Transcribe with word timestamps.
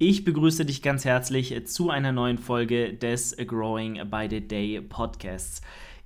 Ich 0.00 0.22
begrüße 0.22 0.64
dich 0.64 0.80
ganz 0.80 1.04
herzlich 1.04 1.66
zu 1.66 1.90
einer 1.90 2.12
neuen 2.12 2.38
Folge 2.38 2.94
des 2.94 3.36
Growing 3.36 4.08
by 4.08 4.28
the 4.30 4.40
Day 4.40 4.80
Podcasts. 4.80 5.60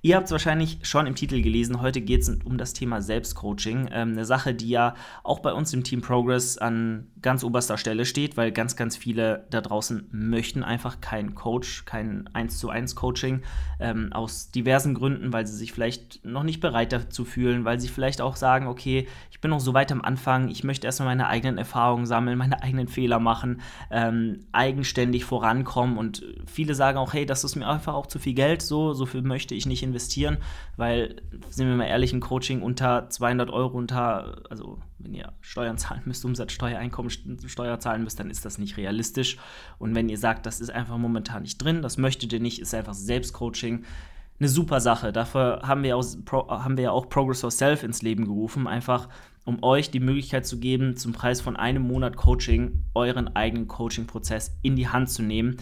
Ihr 0.05 0.17
habt 0.17 0.25
es 0.25 0.33
wahrscheinlich 0.33 0.79
schon 0.81 1.07
im 1.07 1.15
Titel 1.15 1.41
gelesen. 1.41 1.79
Heute 1.79 2.01
geht 2.01 2.23
es 2.23 2.29
um 2.43 2.57
das 2.57 2.73
Thema 2.73 3.01
Selbstcoaching. 3.01 3.87
Ähm, 3.89 4.11
eine 4.11 4.25
Sache, 4.25 4.53
die 4.53 4.67
ja 4.67 4.95
auch 5.23 5.39
bei 5.39 5.53
uns 5.53 5.73
im 5.73 5.85
Team 5.85 6.01
Progress 6.01 6.57
an 6.57 7.07
ganz 7.21 7.41
oberster 7.41 7.77
Stelle 7.77 8.03
steht, 8.03 8.35
weil 8.35 8.51
ganz, 8.51 8.75
ganz 8.75 8.97
viele 8.97 9.47
da 9.49 9.61
draußen 9.61 10.09
möchten 10.11 10.61
einfach 10.61 10.99
keinen 10.99 11.35
Coach, 11.35 11.85
kein 11.85 12.29
1 12.33 12.59
zu 12.59 12.69
1 12.69 12.97
Coaching 12.97 13.43
ähm, 13.79 14.11
aus 14.11 14.51
diversen 14.51 14.93
Gründen, 14.93 15.31
weil 15.31 15.47
sie 15.47 15.55
sich 15.55 15.71
vielleicht 15.71 16.25
noch 16.25 16.43
nicht 16.43 16.59
bereit 16.59 16.91
dazu 16.91 17.23
fühlen, 17.23 17.63
weil 17.63 17.79
sie 17.79 17.87
vielleicht 17.87 18.19
auch 18.19 18.35
sagen, 18.35 18.67
okay, 18.67 19.07
ich 19.31 19.39
bin 19.39 19.51
noch 19.51 19.61
so 19.61 19.73
weit 19.73 19.89
am 19.93 20.01
Anfang, 20.01 20.49
ich 20.49 20.65
möchte 20.65 20.85
erstmal 20.85 21.07
meine 21.07 21.27
eigenen 21.27 21.57
Erfahrungen 21.57 22.07
sammeln, 22.07 22.37
meine 22.37 22.61
eigenen 22.61 22.89
Fehler 22.89 23.19
machen, 23.19 23.61
ähm, 23.89 24.41
eigenständig 24.51 25.23
vorankommen 25.23 25.97
und 25.97 26.25
viele 26.45 26.75
sagen 26.75 26.97
auch, 26.97 27.13
hey, 27.13 27.25
das 27.25 27.45
ist 27.45 27.55
mir 27.55 27.69
einfach 27.69 27.93
auch 27.93 28.07
zu 28.07 28.19
viel 28.19 28.33
Geld, 28.33 28.61
so, 28.61 28.93
so 28.93 29.05
viel 29.05 29.21
möchte 29.21 29.55
ich 29.55 29.65
nicht 29.65 29.81
investieren 29.81 29.92
investieren, 29.93 30.37
weil, 30.75 31.21
sind 31.49 31.67
wir 31.67 31.75
mal 31.75 31.85
ehrlich, 31.85 32.11
ein 32.13 32.19
Coaching 32.19 32.61
unter 32.61 33.09
200 33.09 33.49
Euro, 33.49 33.77
unter, 33.77 34.41
also 34.49 34.79
wenn 34.97 35.13
ihr 35.13 35.31
Steuern 35.41 35.77
zahlen 35.77 36.01
müsst, 36.05 36.25
Umsatzsteuer, 36.25 36.79
Einkommensteuer 36.79 37.79
zahlen 37.79 38.03
müsst, 38.03 38.19
dann 38.19 38.29
ist 38.31 38.43
das 38.43 38.57
nicht 38.57 38.77
realistisch. 38.77 39.37
Und 39.77 39.93
wenn 39.93 40.09
ihr 40.09 40.17
sagt, 40.17 40.45
das 40.45 40.59
ist 40.59 40.71
einfach 40.71 40.97
momentan 40.97 41.43
nicht 41.43 41.59
drin, 41.59 41.81
das 41.81 41.97
möchtet 41.97 42.33
ihr 42.33 42.39
nicht, 42.39 42.59
ist 42.59 42.73
einfach 42.73 42.93
Selbstcoaching 42.93 43.85
eine 44.39 44.49
super 44.49 44.81
Sache. 44.81 45.13
Dafür 45.13 45.61
haben 45.63 45.83
wir, 45.83 45.95
auch, 45.95 46.05
haben 46.49 46.77
wir 46.77 46.85
ja 46.85 46.91
auch 46.91 47.07
Progress 47.07 47.41
for 47.41 47.51
Self 47.51 47.83
ins 47.83 48.01
Leben 48.01 48.25
gerufen, 48.25 48.67
einfach 48.67 49.07
um 49.45 49.61
euch 49.61 49.91
die 49.91 49.99
Möglichkeit 49.99 50.45
zu 50.45 50.59
geben, 50.59 50.95
zum 50.95 51.13
Preis 51.13 51.41
von 51.41 51.55
einem 51.55 51.83
Monat 51.83 52.15
Coaching 52.15 52.83
euren 52.93 53.35
eigenen 53.35 53.67
Coaching-Prozess 53.67 54.57
in 54.61 54.75
die 54.75 54.87
Hand 54.87 55.09
zu 55.09 55.21
nehmen, 55.21 55.57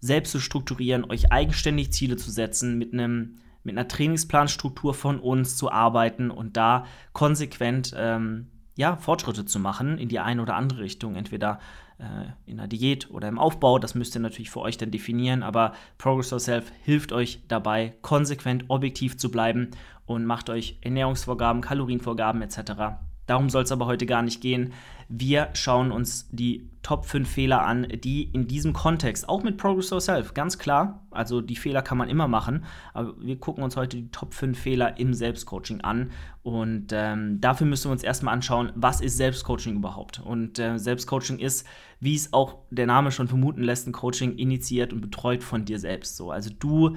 selbst 0.00 0.32
zu 0.32 0.40
strukturieren, 0.40 1.04
euch 1.10 1.32
eigenständig 1.32 1.92
Ziele 1.92 2.16
zu 2.16 2.30
setzen, 2.30 2.78
mit 2.78 2.92
einem 2.92 3.38
mit 3.66 3.76
einer 3.76 3.88
Trainingsplanstruktur 3.88 4.94
von 4.94 5.18
uns 5.18 5.56
zu 5.56 5.70
arbeiten 5.70 6.30
und 6.30 6.56
da 6.56 6.86
konsequent 7.12 7.92
ähm, 7.96 8.46
ja, 8.76 8.96
Fortschritte 8.96 9.44
zu 9.44 9.58
machen 9.58 9.98
in 9.98 10.08
die 10.08 10.20
eine 10.20 10.40
oder 10.40 10.54
andere 10.54 10.80
Richtung, 10.80 11.16
entweder 11.16 11.58
äh, 11.98 12.30
in 12.48 12.58
der 12.58 12.68
Diät 12.68 13.10
oder 13.10 13.26
im 13.26 13.38
Aufbau, 13.38 13.78
das 13.78 13.94
müsst 13.94 14.14
ihr 14.14 14.20
natürlich 14.20 14.50
für 14.50 14.60
euch 14.60 14.78
dann 14.78 14.90
definieren, 14.90 15.42
aber 15.42 15.72
Progress 15.98 16.30
Yourself 16.30 16.70
hilft 16.84 17.12
euch 17.12 17.40
dabei, 17.48 17.94
konsequent 18.02 18.66
objektiv 18.68 19.16
zu 19.16 19.30
bleiben 19.30 19.70
und 20.06 20.24
macht 20.24 20.48
euch 20.48 20.78
Ernährungsvorgaben, 20.82 21.60
Kalorienvorgaben 21.60 22.42
etc. 22.42 23.00
Darum 23.26 23.50
soll 23.50 23.64
es 23.64 23.72
aber 23.72 23.86
heute 23.86 24.06
gar 24.06 24.22
nicht 24.22 24.40
gehen. 24.40 24.72
Wir 25.08 25.50
schauen 25.54 25.92
uns 25.92 26.28
die 26.30 26.68
Top 26.82 27.04
5 27.06 27.28
Fehler 27.28 27.64
an, 27.64 27.86
die 28.04 28.24
in 28.24 28.46
diesem 28.46 28.72
Kontext, 28.72 29.28
auch 29.28 29.42
mit 29.42 29.56
Progress 29.56 29.90
Yourself, 29.90 30.34
ganz 30.34 30.58
klar, 30.58 31.04
also 31.10 31.40
die 31.40 31.56
Fehler 31.56 31.82
kann 31.82 31.98
man 31.98 32.08
immer 32.08 32.28
machen, 32.28 32.64
aber 32.92 33.14
wir 33.20 33.38
gucken 33.38 33.62
uns 33.64 33.76
heute 33.76 33.96
die 33.96 34.10
Top 34.10 34.34
5 34.34 34.58
Fehler 34.58 34.98
im 34.98 35.14
Selbstcoaching 35.14 35.80
an 35.80 36.10
und 36.42 36.88
ähm, 36.92 37.40
dafür 37.40 37.66
müssen 37.66 37.88
wir 37.88 37.92
uns 37.92 38.04
erstmal 38.04 38.34
anschauen, 38.34 38.72
was 38.74 39.00
ist 39.00 39.16
Selbstcoaching 39.16 39.76
überhaupt? 39.76 40.20
Und 40.20 40.58
äh, 40.58 40.78
Selbstcoaching 40.78 41.38
ist, 41.38 41.66
wie 41.98 42.14
es 42.14 42.32
auch 42.32 42.58
der 42.70 42.86
Name 42.86 43.10
schon 43.10 43.26
vermuten 43.26 43.62
lässt, 43.62 43.88
ein 43.88 43.92
Coaching 43.92 44.36
initiiert 44.36 44.92
und 44.92 45.00
betreut 45.00 45.42
von 45.42 45.64
dir 45.64 45.78
selbst. 45.80 46.16
So, 46.16 46.30
also 46.30 46.50
du 46.56 46.96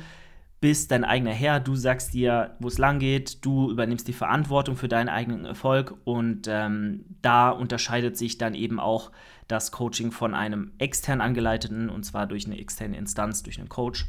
bist 0.61 0.91
dein 0.91 1.05
eigener 1.05 1.31
Herr, 1.31 1.59
du 1.59 1.75
sagst 1.75 2.13
dir, 2.13 2.55
wo 2.59 2.67
es 2.67 2.77
lang 2.77 2.99
geht, 2.99 3.45
du 3.45 3.71
übernimmst 3.71 4.07
die 4.07 4.13
Verantwortung 4.13 4.75
für 4.75 4.89
deinen 4.89 5.09
eigenen 5.09 5.45
Erfolg 5.45 5.95
und 6.03 6.47
ähm, 6.49 7.05
da 7.21 7.49
unterscheidet 7.49 8.17
sich 8.17 8.37
dann 8.37 8.53
eben 8.53 8.79
auch 8.79 9.11
das 9.47 9.71
Coaching 9.71 10.11
von 10.11 10.35
einem 10.35 10.73
extern 10.77 11.21
angeleiteten 11.21 11.89
und 11.89 12.03
zwar 12.03 12.27
durch 12.27 12.45
eine 12.45 12.59
externe 12.59 12.97
Instanz, 12.97 13.41
durch 13.41 13.59
einen 13.59 13.69
Coach, 13.69 14.07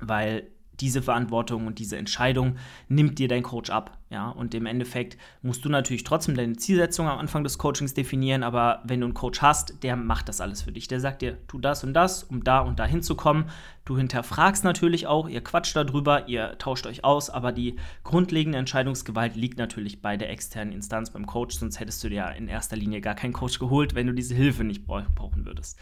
weil 0.00 0.48
diese 0.80 1.02
Verantwortung 1.02 1.66
und 1.66 1.78
diese 1.78 1.96
Entscheidung 1.96 2.56
nimmt 2.88 3.18
dir 3.18 3.28
dein 3.28 3.42
Coach 3.42 3.70
ab. 3.70 3.98
Ja, 4.08 4.28
und 4.28 4.54
im 4.54 4.66
Endeffekt 4.66 5.18
musst 5.42 5.64
du 5.64 5.68
natürlich 5.68 6.04
trotzdem 6.04 6.36
deine 6.36 6.56
Zielsetzung 6.56 7.08
am 7.08 7.18
Anfang 7.18 7.42
des 7.42 7.58
Coachings 7.58 7.92
definieren, 7.92 8.44
aber 8.44 8.80
wenn 8.84 9.00
du 9.00 9.06
einen 9.06 9.14
Coach 9.14 9.42
hast, 9.42 9.82
der 9.82 9.96
macht 9.96 10.28
das 10.28 10.40
alles 10.40 10.62
für 10.62 10.70
dich. 10.70 10.86
Der 10.86 11.00
sagt 11.00 11.22
dir, 11.22 11.44
tu 11.48 11.58
das 11.58 11.82
und 11.82 11.92
das, 11.92 12.22
um 12.22 12.44
da 12.44 12.60
und 12.60 12.78
da 12.78 12.86
hinzukommen. 12.86 13.46
Du 13.84 13.96
hinterfragst 13.96 14.62
natürlich 14.62 15.08
auch, 15.08 15.28
ihr 15.28 15.42
quatscht 15.42 15.74
darüber, 15.74 16.28
ihr 16.28 16.56
tauscht 16.58 16.86
euch 16.86 17.02
aus, 17.02 17.30
aber 17.30 17.50
die 17.50 17.76
grundlegende 18.04 18.58
Entscheidungsgewalt 18.58 19.34
liegt 19.34 19.58
natürlich 19.58 20.02
bei 20.02 20.16
der 20.16 20.30
externen 20.30 20.72
Instanz, 20.72 21.10
beim 21.10 21.26
Coach, 21.26 21.56
sonst 21.56 21.80
hättest 21.80 22.02
du 22.04 22.08
dir 22.08 22.14
ja 22.14 22.28
in 22.28 22.46
erster 22.46 22.76
Linie 22.76 23.00
gar 23.00 23.14
keinen 23.14 23.32
Coach 23.32 23.58
geholt, 23.58 23.96
wenn 23.96 24.06
du 24.06 24.12
diese 24.12 24.36
Hilfe 24.36 24.62
nicht 24.62 24.86
brauchen 24.86 25.46
würdest. 25.46 25.78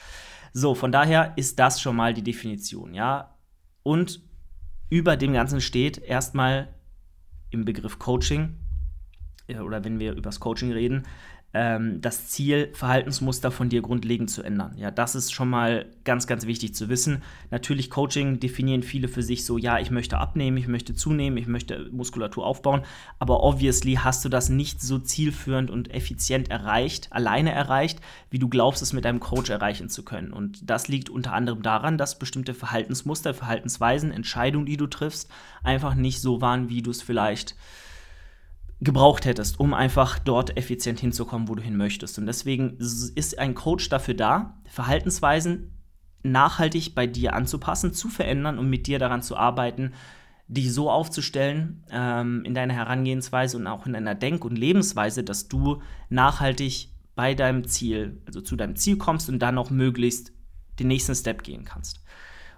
So, 0.54 0.74
von 0.74 0.92
daher 0.92 1.32
ist 1.36 1.58
das 1.58 1.80
schon 1.80 1.96
mal 1.96 2.14
die 2.14 2.22
Definition, 2.22 2.94
ja. 2.94 3.36
Und 3.82 4.22
über 4.94 5.16
dem 5.16 5.32
Ganzen 5.32 5.60
steht 5.60 5.98
erstmal 5.98 6.68
im 7.50 7.64
Begriff 7.64 7.98
Coaching 7.98 8.54
oder 9.48 9.82
wenn 9.82 9.98
wir 9.98 10.12
über 10.12 10.22
das 10.22 10.38
Coaching 10.38 10.70
reden, 10.70 11.02
ähm, 11.54 12.00
das 12.00 12.28
Ziel, 12.28 12.70
Verhaltensmuster 12.74 13.52
von 13.52 13.68
dir 13.68 13.80
grundlegend 13.80 14.28
zu 14.28 14.42
ändern. 14.42 14.74
Ja, 14.76 14.90
das 14.90 15.14
ist 15.14 15.32
schon 15.32 15.48
mal 15.48 15.86
ganz, 16.02 16.26
ganz 16.26 16.46
wichtig 16.46 16.74
zu 16.74 16.88
wissen. 16.88 17.22
Natürlich, 17.50 17.90
Coaching 17.90 18.40
definieren 18.40 18.82
viele 18.82 19.06
für 19.06 19.22
sich 19.22 19.46
so, 19.46 19.56
ja, 19.56 19.78
ich 19.78 19.92
möchte 19.92 20.18
abnehmen, 20.18 20.56
ich 20.56 20.66
möchte 20.66 20.94
zunehmen, 20.94 21.38
ich 21.38 21.46
möchte 21.46 21.88
Muskulatur 21.92 22.44
aufbauen, 22.44 22.82
aber 23.20 23.44
obviously 23.44 23.94
hast 23.94 24.24
du 24.24 24.28
das 24.28 24.48
nicht 24.48 24.80
so 24.82 24.98
zielführend 24.98 25.70
und 25.70 25.94
effizient 25.94 26.50
erreicht, 26.50 27.08
alleine 27.12 27.52
erreicht, 27.52 28.00
wie 28.30 28.40
du 28.40 28.48
glaubst, 28.48 28.82
es 28.82 28.92
mit 28.92 29.04
deinem 29.04 29.20
Coach 29.20 29.48
erreichen 29.48 29.88
zu 29.88 30.04
können. 30.04 30.32
Und 30.32 30.68
das 30.68 30.88
liegt 30.88 31.08
unter 31.08 31.32
anderem 31.32 31.62
daran, 31.62 31.98
dass 31.98 32.18
bestimmte 32.18 32.52
Verhaltensmuster, 32.52 33.32
Verhaltensweisen, 33.32 34.10
Entscheidungen, 34.10 34.66
die 34.66 34.76
du 34.76 34.88
triffst, 34.88 35.30
einfach 35.62 35.94
nicht 35.94 36.20
so 36.20 36.40
waren, 36.40 36.68
wie 36.68 36.82
du 36.82 36.90
es 36.90 37.00
vielleicht 37.00 37.54
gebraucht 38.80 39.24
hättest, 39.24 39.60
um 39.60 39.72
einfach 39.72 40.18
dort 40.18 40.56
effizient 40.56 41.00
hinzukommen, 41.00 41.48
wo 41.48 41.54
du 41.54 41.62
hin 41.62 41.76
möchtest. 41.76 42.18
Und 42.18 42.26
deswegen 42.26 42.76
ist 42.78 43.38
ein 43.38 43.54
Coach 43.54 43.88
dafür 43.88 44.14
da, 44.14 44.60
Verhaltensweisen 44.66 45.70
nachhaltig 46.22 46.94
bei 46.94 47.06
dir 47.06 47.34
anzupassen, 47.34 47.92
zu 47.92 48.08
verändern 48.08 48.58
und 48.58 48.68
mit 48.68 48.86
dir 48.86 48.98
daran 48.98 49.22
zu 49.22 49.36
arbeiten, 49.36 49.92
dich 50.48 50.72
so 50.72 50.90
aufzustellen 50.90 51.84
ähm, 51.90 52.42
in 52.44 52.54
deiner 52.54 52.74
Herangehensweise 52.74 53.56
und 53.56 53.66
auch 53.66 53.86
in 53.86 53.92
deiner 53.92 54.14
Denk- 54.14 54.44
und 54.44 54.56
Lebensweise, 54.56 55.22
dass 55.22 55.48
du 55.48 55.82
nachhaltig 56.08 56.88
bei 57.14 57.34
deinem 57.34 57.66
Ziel, 57.66 58.20
also 58.26 58.40
zu 58.40 58.56
deinem 58.56 58.76
Ziel 58.76 58.96
kommst 58.96 59.28
und 59.28 59.38
dann 59.38 59.58
auch 59.58 59.70
möglichst 59.70 60.32
den 60.78 60.88
nächsten 60.88 61.14
Step 61.14 61.44
gehen 61.44 61.64
kannst. 61.64 62.02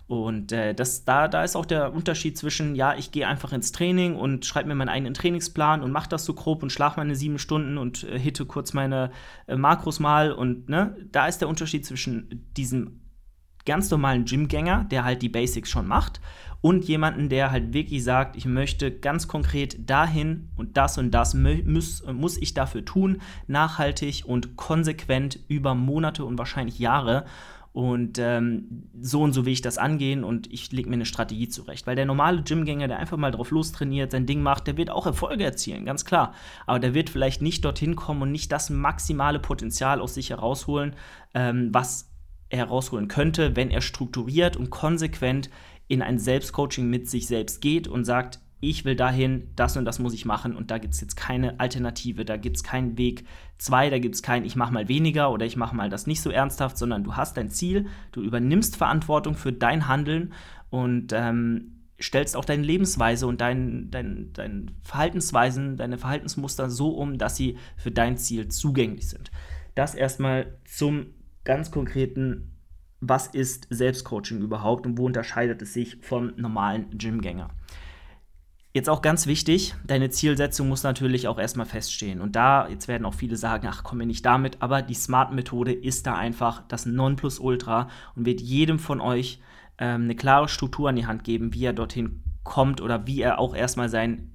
Und 0.08 0.52
äh, 0.52 0.72
das, 0.72 1.04
da, 1.04 1.26
da 1.26 1.42
ist 1.42 1.56
auch 1.56 1.66
der 1.66 1.92
Unterschied 1.92 2.38
zwischen, 2.38 2.76
ja, 2.76 2.94
ich 2.94 3.10
gehe 3.10 3.26
einfach 3.26 3.52
ins 3.52 3.72
Training 3.72 4.14
und 4.14 4.46
schreibe 4.46 4.68
mir 4.68 4.76
meinen 4.76 4.88
eigenen 4.88 5.14
Trainingsplan 5.14 5.82
und 5.82 5.90
mache 5.90 6.08
das 6.08 6.24
so 6.24 6.34
grob 6.34 6.62
und 6.62 6.70
schlafe 6.70 7.00
meine 7.00 7.16
sieben 7.16 7.38
Stunden 7.38 7.76
und 7.76 8.04
äh, 8.04 8.18
hitte 8.18 8.46
kurz 8.46 8.72
meine 8.72 9.10
äh, 9.48 9.56
Makros 9.56 9.98
mal. 9.98 10.30
Und 10.30 10.68
ne, 10.68 10.96
da 11.10 11.26
ist 11.26 11.38
der 11.38 11.48
Unterschied 11.48 11.84
zwischen 11.84 12.48
diesem 12.56 13.00
ganz 13.64 13.90
normalen 13.90 14.24
Gymgänger, 14.24 14.84
der 14.84 15.04
halt 15.04 15.22
die 15.22 15.28
Basics 15.28 15.70
schon 15.70 15.88
macht, 15.88 16.20
und 16.62 16.84
jemanden, 16.86 17.28
der 17.28 17.50
halt 17.50 17.74
wirklich 17.74 18.02
sagt, 18.02 18.36
ich 18.36 18.46
möchte 18.46 18.90
ganz 18.90 19.28
konkret 19.28 19.88
dahin 19.88 20.48
und 20.56 20.76
das 20.76 20.98
und 20.98 21.10
das 21.12 21.34
muss, 21.34 22.02
muss 22.12 22.38
ich 22.38 22.54
dafür 22.54 22.84
tun, 22.84 23.20
nachhaltig 23.46 24.24
und 24.26 24.56
konsequent 24.56 25.38
über 25.48 25.74
Monate 25.74 26.24
und 26.24 26.38
wahrscheinlich 26.38 26.78
Jahre. 26.78 27.24
Und 27.76 28.18
ähm, 28.18 28.88
so 28.98 29.20
und 29.20 29.34
so 29.34 29.44
will 29.44 29.52
ich 29.52 29.60
das 29.60 29.76
angehen 29.76 30.24
und 30.24 30.50
ich 30.50 30.72
lege 30.72 30.88
mir 30.88 30.94
eine 30.94 31.04
Strategie 31.04 31.50
zurecht. 31.50 31.86
Weil 31.86 31.94
der 31.94 32.06
normale 32.06 32.42
Gymgänger, 32.42 32.88
der 32.88 32.98
einfach 32.98 33.18
mal 33.18 33.32
drauf 33.32 33.50
lostrainiert, 33.50 34.12
sein 34.12 34.24
Ding 34.24 34.40
macht, 34.40 34.66
der 34.66 34.78
wird 34.78 34.88
auch 34.88 35.04
Erfolge 35.04 35.44
erzielen, 35.44 35.84
ganz 35.84 36.06
klar. 36.06 36.32
Aber 36.64 36.78
der 36.78 36.94
wird 36.94 37.10
vielleicht 37.10 37.42
nicht 37.42 37.66
dorthin 37.66 37.94
kommen 37.94 38.22
und 38.22 38.32
nicht 38.32 38.50
das 38.50 38.70
maximale 38.70 39.40
Potenzial 39.40 40.00
aus 40.00 40.14
sich 40.14 40.30
herausholen, 40.30 40.96
ähm, 41.34 41.68
was 41.70 42.10
er 42.48 42.60
herausholen 42.60 43.08
könnte, 43.08 43.56
wenn 43.56 43.70
er 43.70 43.82
strukturiert 43.82 44.56
und 44.56 44.70
konsequent 44.70 45.50
in 45.86 46.00
ein 46.00 46.18
Selbstcoaching 46.18 46.88
mit 46.88 47.10
sich 47.10 47.26
selbst 47.26 47.60
geht 47.60 47.88
und 47.88 48.06
sagt, 48.06 48.40
ich 48.60 48.84
will 48.84 48.96
dahin, 48.96 49.50
das 49.54 49.76
und 49.76 49.84
das 49.84 49.98
muss 49.98 50.14
ich 50.14 50.24
machen 50.24 50.56
und 50.56 50.70
da 50.70 50.78
gibt 50.78 50.94
es 50.94 51.00
jetzt 51.00 51.16
keine 51.16 51.60
Alternative, 51.60 52.24
da 52.24 52.36
gibt 52.36 52.56
es 52.56 52.62
keinen 52.62 52.96
Weg 52.96 53.24
2, 53.58 53.90
da 53.90 53.98
gibt 53.98 54.14
es 54.14 54.22
kein, 54.22 54.44
ich 54.44 54.56
mache 54.56 54.72
mal 54.72 54.88
weniger 54.88 55.30
oder 55.30 55.44
ich 55.44 55.56
mache 55.56 55.76
mal 55.76 55.90
das 55.90 56.06
nicht 56.06 56.22
so 56.22 56.30
ernsthaft, 56.30 56.78
sondern 56.78 57.04
du 57.04 57.16
hast 57.16 57.36
dein 57.36 57.50
Ziel, 57.50 57.86
du 58.12 58.22
übernimmst 58.22 58.76
Verantwortung 58.76 59.34
für 59.34 59.52
dein 59.52 59.88
Handeln 59.88 60.32
und 60.70 61.12
ähm, 61.12 61.76
stellst 62.00 62.36
auch 62.36 62.44
deine 62.44 62.62
Lebensweise 62.62 63.26
und 63.26 63.40
dein, 63.40 63.90
dein, 63.90 64.32
dein 64.32 64.70
Verhaltensweisen, 64.82 65.76
deine 65.76 65.98
Verhaltensmuster 65.98 66.70
so 66.70 66.90
um, 66.90 67.18
dass 67.18 67.36
sie 67.36 67.58
für 67.76 67.90
dein 67.90 68.16
Ziel 68.16 68.48
zugänglich 68.48 69.08
sind. 69.08 69.30
Das 69.74 69.94
erstmal 69.94 70.58
zum 70.64 71.06
ganz 71.44 71.70
konkreten, 71.70 72.56
was 73.00 73.26
ist 73.28 73.66
Selbstcoaching 73.70 74.40
überhaupt 74.40 74.86
und 74.86 74.98
wo 74.98 75.06
unterscheidet 75.06 75.62
es 75.62 75.74
sich 75.74 75.98
vom 76.00 76.32
normalen 76.36 76.90
Gymgänger? 76.96 77.50
Jetzt 78.76 78.90
auch 78.90 79.00
ganz 79.00 79.26
wichtig, 79.26 79.74
deine 79.86 80.10
Zielsetzung 80.10 80.68
muss 80.68 80.82
natürlich 80.82 81.28
auch 81.28 81.38
erstmal 81.38 81.64
feststehen. 81.64 82.20
Und 82.20 82.36
da, 82.36 82.68
jetzt 82.68 82.88
werden 82.88 83.06
auch 83.06 83.14
viele 83.14 83.36
sagen, 83.36 83.66
ach, 83.70 83.82
komm 83.82 83.96
mir 83.96 84.06
nicht 84.06 84.26
damit, 84.26 84.60
aber 84.60 84.82
die 84.82 84.92
Smart-Methode 84.92 85.72
ist 85.72 86.06
da 86.06 86.14
einfach 86.14 86.62
das 86.68 86.84
Nonplusultra 86.84 87.88
und 88.16 88.26
wird 88.26 88.42
jedem 88.42 88.78
von 88.78 89.00
euch 89.00 89.40
ähm, 89.78 90.02
eine 90.02 90.14
klare 90.14 90.50
Struktur 90.50 90.90
an 90.90 90.96
die 90.96 91.06
Hand 91.06 91.24
geben, 91.24 91.54
wie 91.54 91.64
er 91.64 91.72
dorthin 91.72 92.22
kommt 92.44 92.82
oder 92.82 93.06
wie 93.06 93.22
er 93.22 93.38
auch 93.38 93.56
erstmal 93.56 93.88
sein 93.88 94.30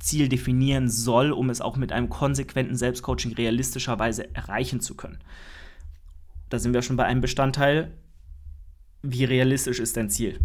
Ziel 0.00 0.28
definieren 0.28 0.88
soll, 0.88 1.30
um 1.30 1.48
es 1.48 1.60
auch 1.60 1.76
mit 1.76 1.92
einem 1.92 2.08
konsequenten 2.08 2.74
Selbstcoaching 2.74 3.34
realistischerweise 3.34 4.34
erreichen 4.34 4.80
zu 4.80 4.96
können. 4.96 5.20
Da 6.48 6.58
sind 6.58 6.74
wir 6.74 6.82
schon 6.82 6.96
bei 6.96 7.04
einem 7.04 7.20
Bestandteil, 7.20 7.92
wie 9.02 9.22
realistisch 9.22 9.78
ist 9.78 9.96
dein 9.96 10.10
Ziel? 10.10 10.40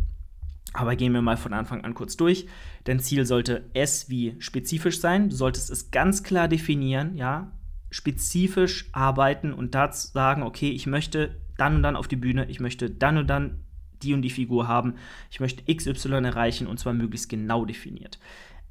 Aber 0.73 0.95
gehen 0.95 1.13
wir 1.13 1.21
mal 1.21 1.37
von 1.37 1.53
Anfang 1.53 1.83
an 1.83 1.93
kurz 1.93 2.15
durch. 2.15 2.47
Dein 2.85 2.99
Ziel 2.99 3.25
sollte 3.25 3.69
S 3.73 4.09
wie 4.09 4.35
spezifisch 4.39 4.99
sein. 4.99 5.29
Du 5.29 5.35
solltest 5.35 5.69
es 5.69 5.91
ganz 5.91 6.23
klar 6.23 6.47
definieren, 6.47 7.15
ja, 7.15 7.51
spezifisch 7.89 8.89
arbeiten 8.93 9.53
und 9.53 9.75
dazu 9.75 10.07
sagen, 10.07 10.43
okay, 10.43 10.69
ich 10.69 10.87
möchte 10.87 11.41
dann 11.57 11.75
und 11.75 11.83
dann 11.83 11.97
auf 11.97 12.07
die 12.07 12.15
Bühne, 12.15 12.49
ich 12.49 12.59
möchte 12.59 12.89
dann 12.89 13.17
und 13.17 13.27
dann 13.27 13.65
die 14.01 14.13
und 14.13 14.21
die 14.21 14.29
Figur 14.29 14.67
haben, 14.67 14.95
ich 15.29 15.39
möchte 15.39 15.63
XY 15.73 16.25
erreichen 16.25 16.67
und 16.67 16.79
zwar 16.79 16.93
möglichst 16.93 17.29
genau 17.29 17.65
definiert. 17.65 18.19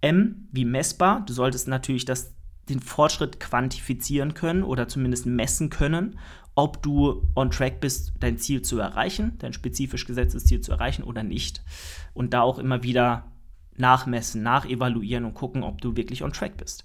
M 0.01 0.49
wie 0.51 0.65
messbar. 0.65 1.25
Du 1.27 1.33
solltest 1.33 1.69
natürlich 1.69 2.05
das, 2.05 2.35
den 2.69 2.81
Fortschritt 2.81 3.39
quantifizieren 3.39 4.35
können 4.35 4.63
oder 4.63 4.89
zumindest 4.89 5.27
messen 5.27 5.71
können 5.71 6.19
ob 6.55 6.83
du 6.83 7.23
on 7.35 7.51
track 7.51 7.81
bist, 7.81 8.13
dein 8.21 8.39
Ziel 8.39 8.63
zu 8.63 8.79
erreichen, 8.79 9.35
dein 9.39 9.53
spezifisch 9.53 10.07
gesetztes 10.07 10.45
Ziel 10.45 10.61
zu 10.61 10.73
erreichen 10.73 11.03
oder 11.03 11.23
nicht. 11.23 11.63
Und 12.13 12.35
da 12.35 12.43
auch 12.43 12.59
immer 12.59 12.83
wieder 12.83 13.25
nachmessen, 13.77 14.43
nachevaluieren 14.43 15.25
und 15.25 15.35
gucken, 15.35 15.63
ob 15.63 15.81
du 15.81 15.97
wirklich 15.97 16.23
on 16.23 16.33
track 16.33 16.57
bist. 16.57 16.85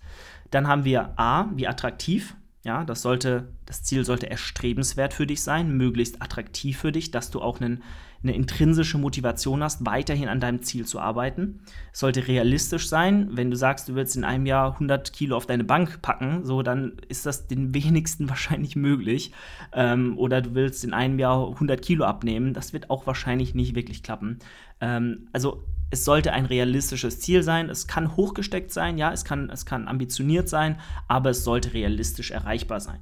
Dann 0.51 0.67
haben 0.67 0.85
wir 0.85 1.19
A, 1.19 1.50
wie 1.56 1.67
attraktiv. 1.67 2.35
Ja, 2.63 2.83
das 2.83 3.03
sollte, 3.03 3.50
das 3.65 3.83
Ziel 3.83 4.06
sollte 4.06 4.29
erstrebenswert 4.29 5.13
für 5.13 5.27
dich 5.27 5.44
sein, 5.44 5.77
möglichst 5.77 6.21
attraktiv 6.21 6.79
für 6.79 6.91
dich, 6.91 7.12
dass 7.12 7.29
du 7.29 7.41
auch 7.41 7.62
einen 7.62 7.83
eine 8.25 8.36
intrinsische 8.36 8.98
Motivation 8.98 9.63
hast, 9.63 9.86
weiterhin 9.86 10.27
an 10.27 10.39
deinem 10.39 10.62
Ziel 10.62 10.86
zu 10.86 11.00
arbeiten. 11.00 11.62
Es 11.94 12.00
sollte 12.00 12.27
realistisch 12.27 12.89
sein. 12.89 13.30
Wenn 13.31 13.51
du 13.51 13.57
sagst, 13.57 13.88
du 13.88 13.95
willst 13.95 14.16
in 14.16 14.24
einem 14.24 14.45
Jahr 14.45 14.74
100 14.74 15.13
Kilo 15.13 15.38
auf 15.38 15.45
deine 15.45 15.63
Bank 15.63 16.01
packen, 16.01 16.44
so 16.44 16.62
dann 16.63 16.94
ist 17.07 17.25
das 17.25 17.48
den 17.48 17.74
wenigsten 17.75 18.27
wahrscheinlich 18.30 18.75
möglich. 18.75 19.31
Ähm, 19.74 20.18
oder 20.18 20.42
du 20.42 20.56
willst 20.56 20.83
in 20.83 20.94
einem 20.94 21.19
Jahr 21.19 21.48
100 21.50 21.81
Kilo 21.81 22.06
abnehmen, 22.06 22.54
das 22.54 22.74
wird 22.74 22.89
auch 22.89 23.07
wahrscheinlich 23.07 23.56
nicht 23.56 23.75
wirklich 23.75 24.04
klappen. 24.04 24.39
Ähm, 24.81 25.27
also 25.31 25.63
es 25.91 26.03
sollte 26.03 26.33
ein 26.33 26.45
realistisches 26.45 27.19
Ziel 27.19 27.43
sein. 27.43 27.69
Es 27.69 27.87
kann 27.87 28.15
hochgesteckt 28.15 28.71
sein, 28.71 28.97
ja, 28.97 29.11
es 29.11 29.23
kann, 29.23 29.49
es 29.49 29.65
kann 29.65 29.87
ambitioniert 29.87 30.49
sein, 30.49 30.79
aber 31.07 31.29
es 31.29 31.43
sollte 31.43 31.73
realistisch 31.73 32.31
erreichbar 32.31 32.79
sein. 32.79 32.99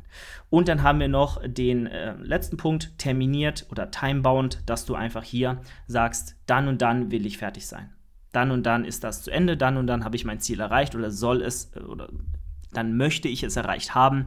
Und 0.49 0.67
dann 0.67 0.83
haben 0.83 0.99
wir 0.99 1.07
noch 1.07 1.41
den 1.45 1.87
äh, 1.87 2.15
letzten 2.17 2.57
Punkt, 2.57 2.97
terminiert 2.97 3.65
oder 3.71 3.89
timebound, 3.89 4.63
dass 4.65 4.85
du 4.85 4.95
einfach 4.95 5.23
hier 5.23 5.61
sagst, 5.87 6.35
dann 6.45 6.67
und 6.67 6.81
dann 6.81 7.09
will 7.11 7.25
ich 7.25 7.37
fertig 7.37 7.67
sein. 7.67 7.89
Dann 8.31 8.51
und 8.51 8.63
dann 8.63 8.83
ist 8.83 9.03
das 9.03 9.23
zu 9.23 9.31
Ende, 9.31 9.57
dann 9.57 9.77
und 9.77 9.87
dann 9.87 10.03
habe 10.03 10.15
ich 10.15 10.25
mein 10.25 10.39
Ziel 10.39 10.59
erreicht 10.59 10.95
oder 10.95 11.11
soll 11.11 11.41
es 11.41 11.71
äh, 11.75 11.79
oder 11.79 12.09
dann 12.73 12.97
möchte 12.97 13.27
ich 13.27 13.43
es 13.43 13.55
erreicht 13.55 13.95
haben 13.95 14.25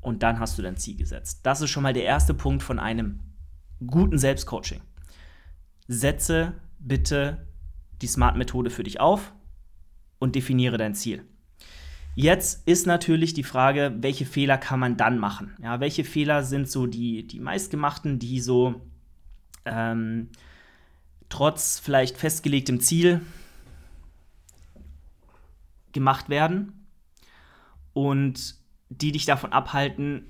und 0.00 0.22
dann 0.22 0.40
hast 0.40 0.58
du 0.58 0.62
dein 0.62 0.76
Ziel 0.76 0.96
gesetzt. 0.96 1.40
Das 1.44 1.60
ist 1.60 1.70
schon 1.70 1.82
mal 1.82 1.92
der 1.92 2.04
erste 2.04 2.34
Punkt 2.34 2.62
von 2.62 2.78
einem 2.78 3.20
guten 3.86 4.18
Selbstcoaching. 4.18 4.80
Setze 5.88 6.54
bitte 6.78 7.46
die 8.02 8.06
Smart-Methode 8.06 8.70
für 8.70 8.82
dich 8.82 9.00
auf 9.00 9.32
und 10.18 10.34
definiere 10.34 10.76
dein 10.76 10.94
Ziel. 10.94 11.24
Jetzt 12.14 12.66
ist 12.68 12.86
natürlich 12.86 13.32
die 13.32 13.44
Frage, 13.44 13.94
welche 14.00 14.26
Fehler 14.26 14.58
kann 14.58 14.78
man 14.78 14.96
dann 14.96 15.18
machen? 15.18 15.56
Ja, 15.62 15.80
welche 15.80 16.04
Fehler 16.04 16.42
sind 16.42 16.70
so 16.70 16.86
die, 16.86 17.26
die 17.26 17.40
meistgemachten, 17.40 18.18
die 18.18 18.40
so 18.40 18.82
ähm, 19.64 20.28
trotz 21.30 21.78
vielleicht 21.78 22.18
festgelegtem 22.18 22.80
Ziel 22.80 23.22
gemacht 25.92 26.28
werden 26.28 26.86
und 27.94 28.56
die 28.90 29.12
dich 29.12 29.24
davon 29.24 29.52
abhalten, 29.52 30.26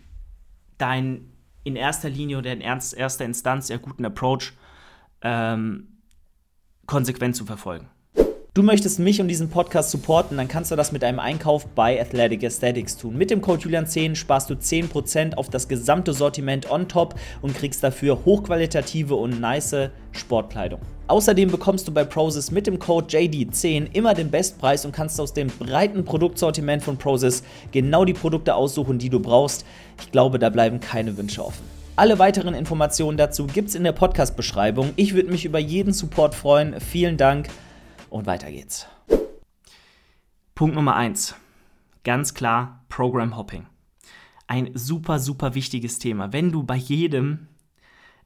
dein 0.78 1.32
in 1.64 1.76
erster 1.76 2.08
Linie 2.08 2.38
oder 2.38 2.52
in 2.52 2.60
erster 2.60 3.25
Instanz 3.25 3.68
ja 3.68 3.76
guten 3.76 4.04
Approach 4.04 4.52
ähm, 5.20 5.91
konsequent 6.87 7.37
zu 7.37 7.44
verfolgen. 7.44 7.88
Du 8.55 8.62
möchtest 8.62 8.99
mich 8.99 9.19
und 9.19 9.29
diesen 9.29 9.49
Podcast 9.49 9.90
supporten, 9.90 10.37
dann 10.37 10.46
kannst 10.46 10.70
du 10.70 10.76
das 10.76 10.93
mit 10.93 11.02
einem 11.05 11.20
Einkauf 11.20 11.64
bei 11.69 11.99
Athletic 11.99 12.44
Aesthetics 12.44 12.99
tun. 12.99 13.17
Mit 13.17 13.31
dem 13.31 13.40
Code 13.40 13.62
Julian10 13.62 14.14
sparst 14.14 14.50
du 14.50 14.55
10% 14.55 15.37
auf 15.37 15.49
das 15.49 15.69
gesamte 15.69 16.12
Sortiment 16.12 16.70
on 16.70 16.87
top 16.87 17.14
und 17.40 17.55
kriegst 17.56 17.82
dafür 17.82 18.26
hochqualitative 18.26 19.14
und 19.14 19.40
nice 19.40 19.88
Sportkleidung. 20.11 20.81
Außerdem 21.06 21.50
bekommst 21.50 21.88
du 21.88 21.93
bei 21.93 22.05
Prozis 22.05 22.50
mit 22.50 22.67
dem 22.67 22.79
Code 22.79 23.06
JD10 23.06 23.94
immer 23.94 24.12
den 24.12 24.31
Bestpreis 24.31 24.85
und 24.85 24.93
kannst 24.93 25.19
aus 25.19 25.32
dem 25.32 25.49
breiten 25.49 26.05
Produktsortiment 26.05 26.82
von 26.82 26.99
Prozis 26.99 27.43
genau 27.70 28.05
die 28.05 28.12
Produkte 28.12 28.55
aussuchen, 28.55 28.99
die 28.99 29.08
du 29.08 29.19
brauchst. 29.19 29.64
Ich 29.99 30.12
glaube, 30.12 30.38
da 30.38 30.50
bleiben 30.50 30.78
keine 30.78 31.17
Wünsche 31.17 31.43
offen. 31.43 31.71
Alle 31.94 32.18
weiteren 32.18 32.54
Informationen 32.54 33.18
dazu 33.18 33.46
gibt 33.46 33.68
es 33.68 33.74
in 33.74 33.84
der 33.84 33.92
Podcast-Beschreibung. 33.92 34.94
Ich 34.96 35.12
würde 35.12 35.30
mich 35.30 35.44
über 35.44 35.58
jeden 35.58 35.92
Support 35.92 36.34
freuen. 36.34 36.80
Vielen 36.80 37.18
Dank 37.18 37.48
und 38.08 38.24
weiter 38.24 38.50
geht's. 38.50 38.86
Punkt 40.54 40.74
Nummer 40.74 40.96
1. 40.96 41.34
Ganz 42.02 42.32
klar 42.32 42.82
Program 42.88 43.36
Hopping. 43.36 43.66
Ein 44.46 44.70
super, 44.72 45.18
super 45.18 45.54
wichtiges 45.54 45.98
Thema. 45.98 46.32
Wenn 46.32 46.50
du 46.50 46.62
bei 46.62 46.76
jedem, 46.76 47.48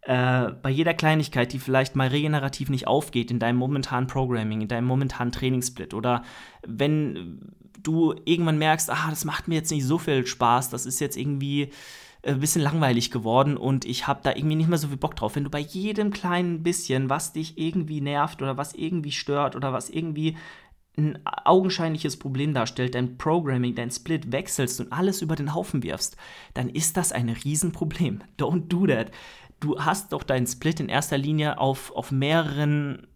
äh, 0.03 0.53
bei 0.63 0.71
jeder 0.71 0.95
Kleinigkeit, 0.95 1.53
die 1.53 1.59
vielleicht 1.59 1.97
mal 1.97 2.07
regenerativ 2.07 2.71
nicht 2.71 2.87
aufgeht 2.87 3.33
in 3.33 3.41
deinem 3.41 3.57
momentanen 3.57 4.07
Programming, 4.07 4.61
in 4.61 4.69
deinem 4.69 4.87
momentanen 4.87 5.33
Trainingssplit 5.33 5.93
oder 5.93 6.23
wenn 6.65 7.41
du 7.83 8.15
irgendwann 8.27 8.59
merkst, 8.59 8.91
ah, 8.91 9.11
das 9.11 9.25
macht 9.25 9.49
mir 9.49 9.57
jetzt 9.57 9.73
nicht 9.73 9.85
so 9.85 9.99
viel 9.99 10.25
Spaß, 10.25 10.71
das 10.71 10.87
ist 10.87 11.01
jetzt 11.01 11.17
irgendwie 11.17 11.73
ein 12.27 12.37
äh, 12.37 12.39
bisschen 12.39 12.63
langweilig 12.63 13.11
geworden 13.11 13.57
und 13.57 13.85
ich 13.85 14.07
habe 14.07 14.21
da 14.23 14.35
irgendwie 14.35 14.57
nicht 14.57 14.69
mehr 14.69 14.79
so 14.79 14.89
viel 14.89 14.97
Bock 14.97 15.17
drauf. 15.17 15.37
Wenn 15.37 15.45
du 15.45 15.51
bei 15.51 15.61
jedem 15.61 16.13
kleinen 16.13 16.63
bisschen, 16.63 17.09
was 17.09 17.33
dich 17.33 17.59
irgendwie 17.59 18.01
nervt 18.01 18.43
oder 18.43 18.57
was 18.57 18.75
irgendwie 18.75 19.13
stört 19.13 19.57
oder 19.57 19.73
was 19.73 19.89
irgendwie 19.89 20.37
ein 20.99 21.19
augenscheinliches 21.25 22.19
Problem 22.19 22.55
darstellt, 22.55 22.95
dein 22.95 23.19
Programming, 23.19 23.75
dein 23.75 23.91
Split 23.91 24.33
wechselst 24.33 24.81
und 24.81 24.93
alles 24.93 25.21
über 25.21 25.37
den 25.37 25.55
Haufen 25.55 25.83
wirfst, 25.83 26.17
dann 26.55 26.71
ist 26.71 26.97
das 26.97 27.13
ein 27.13 27.29
Riesenproblem. 27.29 28.23
Don't 28.39 28.69
do 28.69 28.87
that. 28.87 29.11
Du 29.61 29.79
hast 29.79 30.13
doch 30.13 30.23
deinen 30.23 30.47
Split 30.47 30.81
in 30.81 30.89
erster 30.89 31.19
Linie 31.19 31.59
auf, 31.59 31.93
auf 31.95 32.13
mehreren 32.13 33.07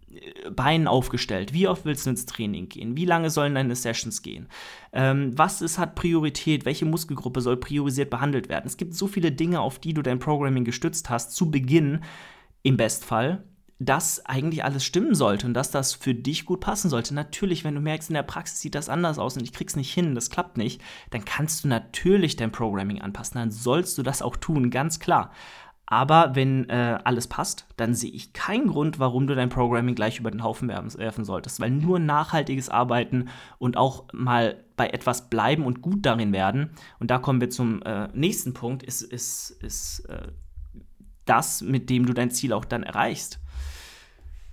Beinen 0.54 0.88
aufgestellt? 0.88 1.52
Wie 1.52 1.68
oft 1.68 1.84
willst 1.84 2.06
du 2.06 2.10
ins 2.10 2.26
Training 2.26 2.68
gehen? 2.68 2.96
Wie 2.96 3.04
lange 3.04 3.30
sollen 3.30 3.54
deine 3.54 3.76
Sessions 3.76 4.22
gehen? 4.22 4.48
Ähm, 4.92 5.36
was 5.36 5.62
ist, 5.62 5.78
hat 5.78 5.94
Priorität? 5.94 6.64
Welche 6.64 6.84
Muskelgruppe 6.84 7.40
soll 7.40 7.56
priorisiert 7.56 8.10
behandelt 8.10 8.48
werden? 8.48 8.66
Es 8.66 8.76
gibt 8.76 8.94
so 8.94 9.06
viele 9.06 9.30
Dinge, 9.32 9.60
auf 9.60 9.78
die 9.78 9.94
du 9.94 10.02
dein 10.02 10.18
Programming 10.18 10.64
gestützt 10.64 11.10
hast, 11.10 11.32
zu 11.32 11.50
Beginn 11.50 12.00
im 12.62 12.76
Bestfall, 12.76 13.44
dass 13.78 14.24
eigentlich 14.26 14.62
alles 14.62 14.84
stimmen 14.84 15.14
sollte 15.14 15.46
und 15.46 15.54
dass 15.54 15.70
das 15.70 15.94
für 15.94 16.14
dich 16.14 16.44
gut 16.44 16.60
passen 16.60 16.90
sollte. 16.90 17.14
Natürlich, 17.14 17.64
wenn 17.64 17.74
du 17.74 17.80
merkst, 17.80 18.10
in 18.10 18.14
der 18.14 18.22
Praxis 18.22 18.60
sieht 18.60 18.74
das 18.74 18.90
anders 18.90 19.18
aus 19.18 19.36
und 19.36 19.42
ich 19.42 19.52
krieg's 19.52 19.74
nicht 19.74 19.92
hin, 19.92 20.14
das 20.14 20.28
klappt 20.28 20.58
nicht, 20.58 20.82
dann 21.10 21.24
kannst 21.24 21.64
du 21.64 21.68
natürlich 21.68 22.36
dein 22.36 22.52
Programming 22.52 23.00
anpassen. 23.00 23.36
Dann 23.36 23.50
sollst 23.50 23.96
du 23.96 24.02
das 24.02 24.20
auch 24.20 24.36
tun, 24.36 24.70
ganz 24.70 24.98
klar. 24.98 25.32
Aber 25.90 26.36
wenn 26.36 26.68
äh, 26.70 27.00
alles 27.02 27.26
passt, 27.26 27.66
dann 27.76 27.94
sehe 27.94 28.12
ich 28.12 28.32
keinen 28.32 28.68
Grund, 28.68 29.00
warum 29.00 29.26
du 29.26 29.34
dein 29.34 29.48
Programming 29.48 29.96
gleich 29.96 30.20
über 30.20 30.30
den 30.30 30.44
Haufen 30.44 30.68
werfen 30.68 31.24
solltest. 31.24 31.58
Weil 31.58 31.72
nur 31.72 31.98
nachhaltiges 31.98 32.68
Arbeiten 32.68 33.28
und 33.58 33.76
auch 33.76 34.04
mal 34.12 34.62
bei 34.76 34.90
etwas 34.90 35.28
bleiben 35.28 35.66
und 35.66 35.82
gut 35.82 36.06
darin 36.06 36.32
werden, 36.32 36.70
und 37.00 37.10
da 37.10 37.18
kommen 37.18 37.40
wir 37.40 37.50
zum 37.50 37.82
äh, 37.82 38.06
nächsten 38.14 38.54
Punkt, 38.54 38.84
ist, 38.84 39.02
ist, 39.02 39.50
ist 39.50 40.06
äh, 40.08 40.28
das, 41.24 41.60
mit 41.60 41.90
dem 41.90 42.06
du 42.06 42.12
dein 42.12 42.30
Ziel 42.30 42.52
auch 42.52 42.64
dann 42.64 42.84
erreichst. 42.84 43.40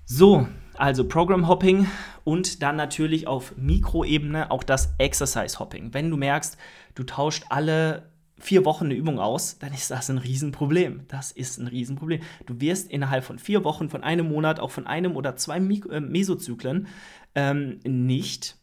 So, 0.05 0.47
also 0.73 1.07
Program 1.07 1.47
Hopping 1.47 1.85
und 2.23 2.63
dann 2.63 2.77
natürlich 2.77 3.27
auf 3.27 3.55
Mikroebene 3.57 4.49
auch 4.49 4.63
das 4.63 4.95
Exercise 4.97 5.59
Hopping. 5.59 5.93
Wenn 5.93 6.09
du 6.09 6.17
merkst, 6.17 6.57
du 6.95 7.03
tauscht 7.03 7.45
alle 7.49 8.09
vier 8.39 8.65
Wochen 8.65 8.85
eine 8.85 8.93
Übung 8.93 9.19
aus, 9.19 9.57
dann 9.59 9.73
ist 9.73 9.89
das 9.89 10.09
ein 10.09 10.17
Riesenproblem. 10.17 11.01
Das 11.07 11.31
ist 11.31 11.57
ein 11.57 11.67
Riesenproblem. 11.67 12.21
Du 12.45 12.59
wirst 12.61 12.91
innerhalb 12.91 13.23
von 13.23 13.39
vier 13.39 13.63
Wochen, 13.63 13.89
von 13.89 14.03
einem 14.03 14.27
Monat, 14.27 14.59
auch 14.59 14.71
von 14.71 14.87
einem 14.87 15.15
oder 15.15 15.35
zwei 15.35 15.57
äh, 15.57 15.99
Mesozyklen 15.99 16.87
ähm, 17.35 17.79
nicht, 17.83 18.57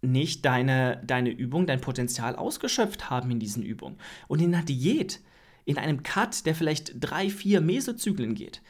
nicht 0.00 0.44
deine, 0.44 1.02
deine 1.04 1.30
Übung, 1.30 1.66
dein 1.66 1.80
Potenzial 1.80 2.36
ausgeschöpft 2.36 3.10
haben 3.10 3.30
in 3.30 3.40
diesen 3.40 3.62
Übungen. 3.62 3.98
Und 4.28 4.40
in 4.40 4.54
einer 4.54 4.64
Diät, 4.64 5.20
in 5.64 5.78
einem 5.78 6.02
Cut, 6.02 6.46
der 6.46 6.54
vielleicht 6.54 6.94
drei, 6.98 7.30
vier 7.30 7.60
Mesozyklen 7.60 8.34
geht, 8.34 8.62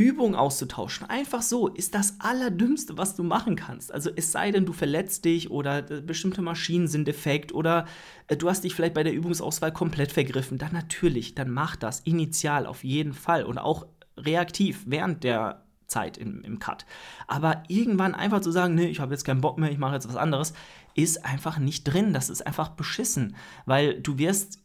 Übung 0.00 0.34
auszutauschen, 0.34 1.10
einfach 1.10 1.42
so, 1.42 1.68
ist 1.68 1.94
das 1.94 2.16
Allerdümmste, 2.20 2.96
was 2.96 3.16
du 3.16 3.22
machen 3.22 3.54
kannst. 3.54 3.92
Also 3.92 4.10
es 4.16 4.32
sei 4.32 4.50
denn, 4.50 4.64
du 4.64 4.72
verletzt 4.72 5.26
dich 5.26 5.50
oder 5.50 5.90
äh, 5.90 6.00
bestimmte 6.00 6.40
Maschinen 6.40 6.88
sind 6.88 7.06
defekt 7.06 7.52
oder 7.52 7.86
äh, 8.26 8.36
du 8.36 8.48
hast 8.48 8.64
dich 8.64 8.74
vielleicht 8.74 8.94
bei 8.94 9.02
der 9.02 9.12
Übungsauswahl 9.12 9.72
komplett 9.72 10.10
vergriffen, 10.10 10.56
dann 10.56 10.72
natürlich, 10.72 11.34
dann 11.34 11.50
mach 11.50 11.76
das 11.76 12.00
initial 12.00 12.66
auf 12.66 12.82
jeden 12.82 13.12
Fall 13.12 13.44
und 13.44 13.58
auch 13.58 13.86
reaktiv 14.16 14.84
während 14.86 15.22
der 15.22 15.66
Zeit 15.86 16.16
im, 16.16 16.42
im 16.44 16.58
Cut. 16.58 16.86
Aber 17.26 17.62
irgendwann 17.68 18.14
einfach 18.14 18.40
zu 18.40 18.50
sagen, 18.50 18.74
nee, 18.74 18.86
ich 18.86 19.00
habe 19.00 19.12
jetzt 19.12 19.24
keinen 19.24 19.42
Bock 19.42 19.58
mehr, 19.58 19.70
ich 19.70 19.78
mache 19.78 19.94
jetzt 19.94 20.08
was 20.08 20.16
anderes, 20.16 20.54
ist 20.94 21.24
einfach 21.26 21.58
nicht 21.58 21.84
drin. 21.84 22.14
Das 22.14 22.30
ist 22.30 22.46
einfach 22.46 22.70
beschissen, 22.70 23.36
weil 23.66 24.00
du 24.00 24.16
wirst 24.16 24.60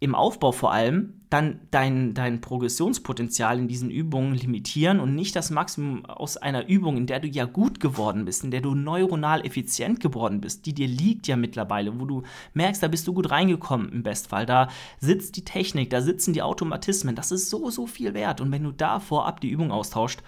im 0.00 0.16
Aufbau 0.16 0.50
vor 0.50 0.72
allem 0.72 1.21
dann 1.32 1.60
dein, 1.70 2.12
dein 2.12 2.40
Progressionspotenzial 2.42 3.58
in 3.58 3.66
diesen 3.66 3.90
Übungen 3.90 4.34
limitieren 4.34 5.00
und 5.00 5.14
nicht 5.14 5.34
das 5.34 5.50
Maximum 5.50 6.04
aus 6.04 6.36
einer 6.36 6.68
Übung, 6.68 6.98
in 6.98 7.06
der 7.06 7.20
du 7.20 7.28
ja 7.28 7.46
gut 7.46 7.80
geworden 7.80 8.26
bist, 8.26 8.44
in 8.44 8.50
der 8.50 8.60
du 8.60 8.74
neuronal 8.74 9.44
effizient 9.46 10.00
geworden 10.00 10.42
bist, 10.42 10.66
die 10.66 10.74
dir 10.74 10.86
liegt 10.88 11.26
ja 11.26 11.36
mittlerweile, 11.36 11.98
wo 11.98 12.04
du 12.04 12.22
merkst, 12.52 12.82
da 12.82 12.88
bist 12.88 13.06
du 13.06 13.14
gut 13.14 13.30
reingekommen 13.30 13.90
im 13.90 14.02
Bestfall, 14.02 14.44
da 14.44 14.68
sitzt 15.00 15.36
die 15.36 15.44
Technik, 15.44 15.88
da 15.88 16.02
sitzen 16.02 16.34
die 16.34 16.42
Automatismen, 16.42 17.16
das 17.16 17.32
ist 17.32 17.48
so, 17.48 17.70
so 17.70 17.86
viel 17.86 18.12
wert. 18.12 18.42
Und 18.42 18.52
wenn 18.52 18.64
du 18.64 18.72
da 18.72 19.00
vorab 19.00 19.40
die 19.40 19.50
Übung 19.50 19.72
austauscht, 19.72 20.22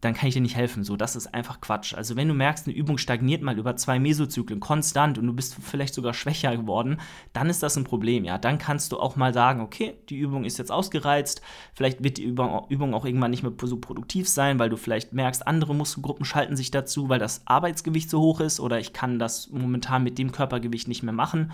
dann 0.00 0.14
kann 0.14 0.28
ich 0.28 0.34
dir 0.34 0.40
nicht 0.40 0.56
helfen. 0.56 0.84
So, 0.84 0.96
das 0.96 1.16
ist 1.16 1.34
einfach 1.34 1.60
Quatsch. 1.60 1.94
Also, 1.94 2.14
wenn 2.14 2.28
du 2.28 2.34
merkst, 2.34 2.66
eine 2.66 2.76
Übung 2.76 2.98
stagniert 2.98 3.42
mal 3.42 3.58
über 3.58 3.76
zwei 3.76 3.98
Mesozyklen 3.98 4.60
konstant 4.60 5.18
und 5.18 5.26
du 5.26 5.32
bist 5.32 5.56
vielleicht 5.60 5.94
sogar 5.94 6.14
schwächer 6.14 6.56
geworden, 6.56 7.00
dann 7.32 7.50
ist 7.50 7.62
das 7.62 7.76
ein 7.76 7.84
Problem. 7.84 8.24
Ja, 8.24 8.38
dann 8.38 8.58
kannst 8.58 8.92
du 8.92 9.00
auch 9.00 9.16
mal 9.16 9.34
sagen, 9.34 9.60
okay, 9.60 9.98
die 10.08 10.18
Übung 10.18 10.44
ist 10.44 10.58
jetzt 10.58 10.70
ausgereizt. 10.70 11.42
Vielleicht 11.74 12.04
wird 12.04 12.18
die 12.18 12.24
Übung 12.24 12.94
auch 12.94 13.04
irgendwann 13.04 13.30
nicht 13.30 13.42
mehr 13.42 13.52
so 13.60 13.78
produktiv 13.78 14.28
sein, 14.28 14.58
weil 14.58 14.70
du 14.70 14.76
vielleicht 14.76 15.12
merkst, 15.12 15.46
andere 15.46 15.74
Muskelgruppen 15.74 16.24
schalten 16.24 16.56
sich 16.56 16.70
dazu, 16.70 17.08
weil 17.08 17.18
das 17.18 17.46
Arbeitsgewicht 17.46 18.08
so 18.08 18.20
hoch 18.20 18.40
ist 18.40 18.60
oder 18.60 18.78
ich 18.78 18.92
kann 18.92 19.18
das 19.18 19.48
momentan 19.50 20.04
mit 20.04 20.18
dem 20.18 20.32
Körpergewicht 20.32 20.86
nicht 20.86 21.02
mehr 21.02 21.12
machen. 21.12 21.52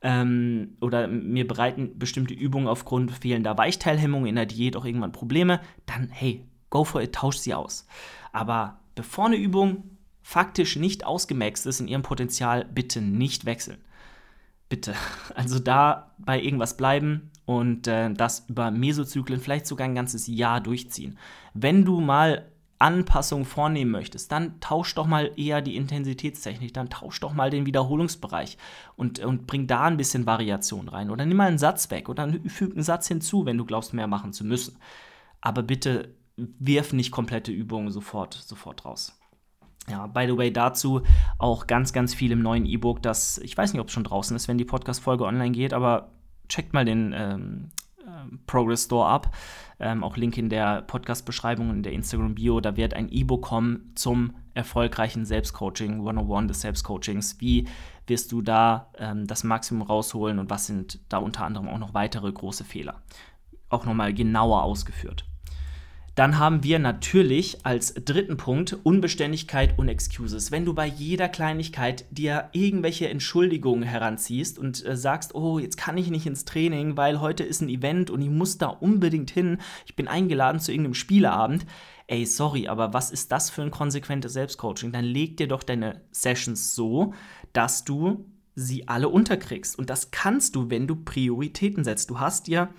Ähm, 0.00 0.76
oder 0.80 1.08
mir 1.08 1.48
bereiten 1.48 1.98
bestimmte 1.98 2.32
Übungen 2.32 2.68
aufgrund 2.68 3.10
fehlender 3.10 3.58
Weichteilhemmung 3.58 4.26
in 4.26 4.36
der 4.36 4.46
Diät 4.46 4.76
auch 4.76 4.84
irgendwann 4.84 5.10
Probleme, 5.10 5.60
dann 5.86 6.08
hey, 6.10 6.47
go 6.70 6.84
for 6.84 7.02
it, 7.02 7.14
tausch 7.14 7.38
sie 7.38 7.54
aus. 7.54 7.86
Aber 8.32 8.80
bevor 8.94 9.26
eine 9.26 9.36
Übung 9.36 9.96
faktisch 10.22 10.76
nicht 10.76 11.06
ausgemaxt 11.06 11.66
ist 11.66 11.80
in 11.80 11.88
ihrem 11.88 12.02
Potenzial, 12.02 12.64
bitte 12.64 13.00
nicht 13.00 13.44
wechseln. 13.44 13.78
Bitte. 14.68 14.94
Also 15.34 15.58
da 15.58 16.14
bei 16.18 16.40
irgendwas 16.40 16.76
bleiben 16.76 17.30
und 17.46 17.86
äh, 17.86 18.12
das 18.12 18.44
über 18.48 18.70
Mesozyklen 18.70 19.40
vielleicht 19.40 19.66
sogar 19.66 19.86
ein 19.86 19.94
ganzes 19.94 20.26
Jahr 20.26 20.60
durchziehen. 20.60 21.16
Wenn 21.54 21.84
du 21.84 22.00
mal 22.00 22.50
Anpassungen 22.78 23.44
vornehmen 23.44 23.90
möchtest, 23.90 24.30
dann 24.30 24.60
tausch 24.60 24.94
doch 24.94 25.06
mal 25.06 25.32
eher 25.36 25.62
die 25.62 25.76
Intensitätstechnik, 25.76 26.72
dann 26.74 26.90
tausch 26.90 27.18
doch 27.20 27.32
mal 27.32 27.50
den 27.50 27.66
Wiederholungsbereich 27.66 28.56
und, 28.96 29.18
und 29.20 29.46
bring 29.46 29.66
da 29.66 29.84
ein 29.84 29.96
bisschen 29.96 30.26
Variation 30.26 30.88
rein. 30.88 31.10
Oder 31.10 31.26
nimm 31.26 31.36
mal 31.36 31.48
einen 31.48 31.58
Satz 31.58 31.90
weg 31.90 32.08
oder 32.08 32.28
füg 32.46 32.74
einen 32.74 32.82
Satz 32.82 33.08
hinzu, 33.08 33.46
wenn 33.46 33.58
du 33.58 33.64
glaubst, 33.64 33.94
mehr 33.94 34.06
machen 34.06 34.32
zu 34.32 34.44
müssen. 34.44 34.76
Aber 35.40 35.62
bitte 35.62 36.14
wirf 36.58 36.92
nicht 36.92 37.10
komplette 37.10 37.52
Übungen 37.52 37.90
sofort, 37.90 38.34
sofort 38.34 38.84
raus. 38.84 39.18
Ja, 39.88 40.06
by 40.06 40.26
the 40.26 40.36
way, 40.36 40.52
dazu 40.52 41.02
auch 41.38 41.66
ganz, 41.66 41.92
ganz 41.92 42.14
viel 42.14 42.32
im 42.32 42.42
neuen 42.42 42.66
E-Book, 42.66 43.02
das, 43.02 43.38
ich 43.38 43.56
weiß 43.56 43.72
nicht, 43.72 43.80
ob 43.80 43.88
es 43.88 43.94
schon 43.94 44.04
draußen 44.04 44.36
ist, 44.36 44.46
wenn 44.46 44.58
die 44.58 44.64
Podcast-Folge 44.64 45.24
online 45.24 45.52
geht, 45.52 45.72
aber 45.72 46.10
checkt 46.48 46.74
mal 46.74 46.84
den 46.84 47.14
ähm, 47.16 47.70
äh, 48.00 48.36
Progress 48.46 48.84
Store 48.84 49.08
ab. 49.08 49.34
Ähm, 49.80 50.02
auch 50.02 50.16
Link 50.16 50.36
in 50.36 50.48
der 50.48 50.82
Podcast-Beschreibung 50.82 51.70
in 51.70 51.82
der 51.84 51.92
Instagram-Bio. 51.92 52.60
Da 52.60 52.76
wird 52.76 52.94
ein 52.94 53.08
E-Book 53.10 53.42
kommen 53.42 53.92
zum 53.94 54.34
erfolgreichen 54.54 55.24
Selbstcoaching, 55.24 56.00
101 56.00 56.48
des 56.48 56.60
Selbstcoachings. 56.62 57.40
Wie 57.40 57.68
wirst 58.08 58.32
du 58.32 58.42
da 58.42 58.90
ähm, 58.98 59.26
das 59.26 59.44
Maximum 59.44 59.82
rausholen 59.82 60.40
und 60.40 60.50
was 60.50 60.66
sind 60.66 60.98
da 61.08 61.18
unter 61.18 61.44
anderem 61.44 61.68
auch 61.68 61.78
noch 61.78 61.94
weitere 61.94 62.30
große 62.30 62.64
Fehler? 62.64 63.02
Auch 63.68 63.84
nochmal 63.84 64.12
genauer 64.12 64.64
ausgeführt. 64.64 65.24
Dann 66.18 66.40
haben 66.40 66.64
wir 66.64 66.80
natürlich 66.80 67.64
als 67.64 67.94
dritten 67.94 68.36
Punkt 68.36 68.76
Unbeständigkeit 68.82 69.78
und 69.78 69.88
Excuses. 69.88 70.50
Wenn 70.50 70.64
du 70.64 70.74
bei 70.74 70.84
jeder 70.84 71.28
Kleinigkeit 71.28 72.06
dir 72.10 72.48
irgendwelche 72.50 73.08
Entschuldigungen 73.08 73.84
heranziehst 73.84 74.58
und 74.58 74.84
äh, 74.84 74.96
sagst, 74.96 75.36
oh, 75.36 75.60
jetzt 75.60 75.76
kann 75.76 75.96
ich 75.96 76.10
nicht 76.10 76.26
ins 76.26 76.44
Training, 76.44 76.96
weil 76.96 77.20
heute 77.20 77.44
ist 77.44 77.60
ein 77.60 77.68
Event 77.68 78.10
und 78.10 78.20
ich 78.20 78.30
muss 78.30 78.58
da 78.58 78.66
unbedingt 78.66 79.30
hin, 79.30 79.58
ich 79.86 79.94
bin 79.94 80.08
eingeladen 80.08 80.60
zu 80.60 80.72
irgendeinem 80.72 80.94
Spieleabend. 80.94 81.66
Ey, 82.08 82.26
sorry, 82.26 82.66
aber 82.66 82.92
was 82.92 83.12
ist 83.12 83.30
das 83.30 83.48
für 83.48 83.62
ein 83.62 83.70
konsequentes 83.70 84.32
Selbstcoaching? 84.32 84.90
Dann 84.90 85.04
leg 85.04 85.36
dir 85.36 85.46
doch 85.46 85.62
deine 85.62 86.00
Sessions 86.10 86.74
so, 86.74 87.14
dass 87.52 87.84
du 87.84 88.24
sie 88.56 88.88
alle 88.88 89.08
unterkriegst. 89.08 89.78
Und 89.78 89.88
das 89.88 90.10
kannst 90.10 90.56
du, 90.56 90.68
wenn 90.68 90.88
du 90.88 90.96
Prioritäten 90.96 91.84
setzt. 91.84 92.10
Du 92.10 92.18
hast 92.18 92.48
dir 92.48 92.70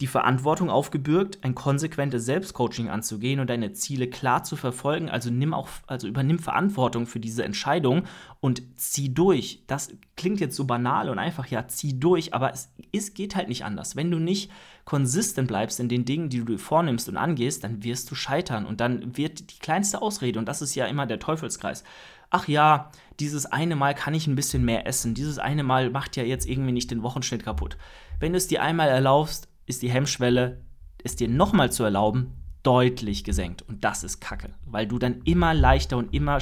die 0.00 0.06
Verantwortung 0.06 0.70
aufgebürgt, 0.70 1.38
ein 1.42 1.54
konsequentes 1.54 2.24
Selbstcoaching 2.24 2.88
anzugehen 2.88 3.38
und 3.38 3.50
deine 3.50 3.72
Ziele 3.72 4.08
klar 4.08 4.42
zu 4.44 4.56
verfolgen. 4.56 5.10
Also 5.10 5.30
nimm 5.30 5.52
auch, 5.52 5.68
also 5.86 6.08
übernimm 6.08 6.38
Verantwortung 6.38 7.06
für 7.06 7.20
diese 7.20 7.44
Entscheidung 7.44 8.04
und 8.40 8.62
zieh 8.76 9.12
durch. 9.12 9.62
Das 9.66 9.92
klingt 10.16 10.40
jetzt 10.40 10.56
so 10.56 10.64
banal 10.64 11.10
und 11.10 11.18
einfach, 11.18 11.46
ja, 11.48 11.68
zieh 11.68 12.00
durch, 12.00 12.32
aber 12.32 12.52
es, 12.52 12.72
es 12.92 13.12
geht 13.12 13.36
halt 13.36 13.48
nicht 13.48 13.64
anders. 13.64 13.94
Wenn 13.94 14.10
du 14.10 14.18
nicht 14.18 14.50
konsistent 14.86 15.48
bleibst 15.48 15.80
in 15.80 15.90
den 15.90 16.06
Dingen, 16.06 16.30
die 16.30 16.38
du 16.38 16.46
dir 16.46 16.58
vornimmst 16.58 17.08
und 17.10 17.18
angehst, 17.18 17.62
dann 17.62 17.84
wirst 17.84 18.10
du 18.10 18.14
scheitern 18.14 18.64
und 18.64 18.80
dann 18.80 19.18
wird 19.18 19.52
die 19.52 19.58
kleinste 19.58 20.00
Ausrede, 20.00 20.38
und 20.38 20.48
das 20.48 20.62
ist 20.62 20.74
ja 20.74 20.86
immer 20.86 21.06
der 21.06 21.18
Teufelskreis. 21.18 21.84
Ach 22.30 22.48
ja, 22.48 22.90
dieses 23.18 23.44
eine 23.44 23.76
Mal 23.76 23.94
kann 23.94 24.14
ich 24.14 24.26
ein 24.26 24.36
bisschen 24.36 24.64
mehr 24.64 24.86
essen. 24.86 25.14
Dieses 25.14 25.38
eine 25.38 25.64
Mal 25.64 25.90
macht 25.90 26.16
ja 26.16 26.22
jetzt 26.22 26.48
irgendwie 26.48 26.72
nicht 26.72 26.90
den 26.90 27.02
Wochenschnitt 27.02 27.44
kaputt. 27.44 27.76
Wenn 28.18 28.32
du 28.32 28.38
es 28.38 28.46
dir 28.46 28.62
einmal 28.62 28.88
erlaubst, 28.88 29.49
ist 29.70 29.82
die 29.82 29.90
Hemmschwelle, 29.90 30.60
es 31.02 31.16
dir 31.16 31.28
nochmal 31.28 31.72
zu 31.72 31.84
erlauben, 31.84 32.34
deutlich 32.62 33.24
gesenkt. 33.24 33.62
Und 33.62 33.84
das 33.84 34.04
ist 34.04 34.20
Kacke, 34.20 34.50
weil 34.66 34.86
du 34.86 34.98
dann 34.98 35.22
immer 35.22 35.54
leichter 35.54 35.96
und 35.96 36.12
immer 36.12 36.38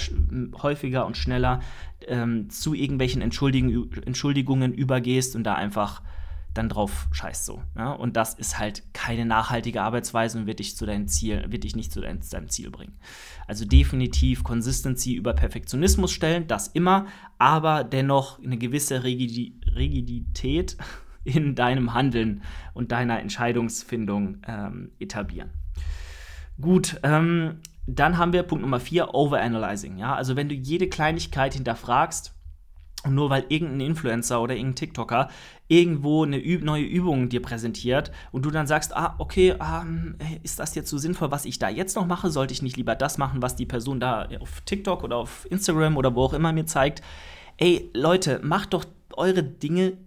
häufiger 0.60 1.06
und 1.06 1.16
schneller 1.16 1.60
ähm, 2.08 2.50
zu 2.50 2.74
irgendwelchen 2.74 3.22
Entschuldigung, 3.22 3.92
Entschuldigungen 4.04 4.74
übergehst 4.74 5.36
und 5.36 5.44
da 5.44 5.54
einfach 5.54 6.02
dann 6.54 6.68
drauf 6.68 7.06
scheißt 7.12 7.44
so. 7.44 7.62
Ja? 7.76 7.92
Und 7.92 8.16
das 8.16 8.34
ist 8.34 8.58
halt 8.58 8.82
keine 8.92 9.24
nachhaltige 9.24 9.82
Arbeitsweise 9.82 10.38
und 10.38 10.46
wird 10.46 10.58
dich 10.58 10.76
zu 10.76 10.86
deinem 10.86 11.06
Ziel, 11.06 11.44
wird 11.48 11.62
dich 11.62 11.76
nicht 11.76 11.92
zu 11.92 12.00
deinem, 12.00 12.20
Ziel 12.48 12.70
bringen. 12.70 12.98
Also 13.46 13.64
definitiv 13.64 14.42
Consistency 14.42 15.14
über 15.14 15.34
Perfektionismus 15.34 16.10
stellen, 16.10 16.48
das 16.48 16.66
immer, 16.68 17.06
aber 17.38 17.84
dennoch 17.84 18.42
eine 18.42 18.58
gewisse 18.58 19.04
Rigidität 19.04 20.76
in 21.28 21.54
deinem 21.54 21.94
Handeln 21.94 22.42
und 22.74 22.92
deiner 22.92 23.20
Entscheidungsfindung 23.20 24.38
ähm, 24.46 24.92
etablieren. 24.98 25.50
Gut, 26.60 26.98
ähm, 27.02 27.60
dann 27.86 28.18
haben 28.18 28.32
wir 28.32 28.42
Punkt 28.42 28.62
Nummer 28.62 28.80
4, 28.80 29.14
Overanalyzing. 29.14 29.98
Ja? 29.98 30.14
Also 30.14 30.36
wenn 30.36 30.48
du 30.48 30.54
jede 30.54 30.88
Kleinigkeit 30.88 31.54
hinterfragst, 31.54 32.34
und 33.04 33.14
nur 33.14 33.30
weil 33.30 33.44
irgendein 33.48 33.80
Influencer 33.80 34.42
oder 34.42 34.56
irgendein 34.56 34.74
TikToker 34.74 35.28
irgendwo 35.68 36.24
eine 36.24 36.38
Üb 36.44 36.64
neue 36.64 36.82
Übung 36.82 37.28
dir 37.28 37.40
präsentiert 37.40 38.10
und 38.32 38.44
du 38.44 38.50
dann 38.50 38.66
sagst, 38.66 38.96
ah, 38.96 39.14
okay, 39.18 39.54
ähm, 39.60 40.16
ist 40.42 40.58
das 40.58 40.74
jetzt 40.74 40.90
so 40.90 40.98
sinnvoll, 40.98 41.30
was 41.30 41.44
ich 41.44 41.60
da 41.60 41.68
jetzt 41.68 41.94
noch 41.94 42.06
mache? 42.06 42.30
Sollte 42.30 42.52
ich 42.52 42.62
nicht 42.62 42.76
lieber 42.76 42.96
das 42.96 43.16
machen, 43.16 43.40
was 43.40 43.54
die 43.54 43.66
Person 43.66 44.00
da 44.00 44.28
auf 44.40 44.62
TikTok 44.62 45.04
oder 45.04 45.16
auf 45.16 45.46
Instagram 45.48 45.96
oder 45.96 46.16
wo 46.16 46.22
auch 46.22 46.32
immer 46.32 46.52
mir 46.52 46.66
zeigt? 46.66 47.02
Ey, 47.56 47.88
Leute, 47.94 48.40
macht 48.42 48.72
doch 48.72 48.84
eure 49.16 49.44
Dinge 49.44 49.98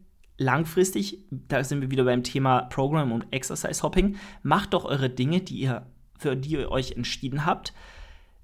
langfristig, 0.41 1.19
da 1.29 1.63
sind 1.63 1.81
wir 1.81 1.91
wieder 1.91 2.03
beim 2.03 2.23
Thema 2.23 2.63
Program 2.63 3.11
und 3.11 3.27
Exercise 3.31 3.83
Hopping, 3.83 4.17
macht 4.43 4.73
doch 4.73 4.85
eure 4.85 5.09
Dinge, 5.09 5.41
die 5.41 5.59
ihr, 5.59 5.85
für 6.17 6.35
die 6.35 6.51
ihr 6.51 6.71
euch 6.71 6.93
entschieden 6.93 7.45
habt, 7.45 7.73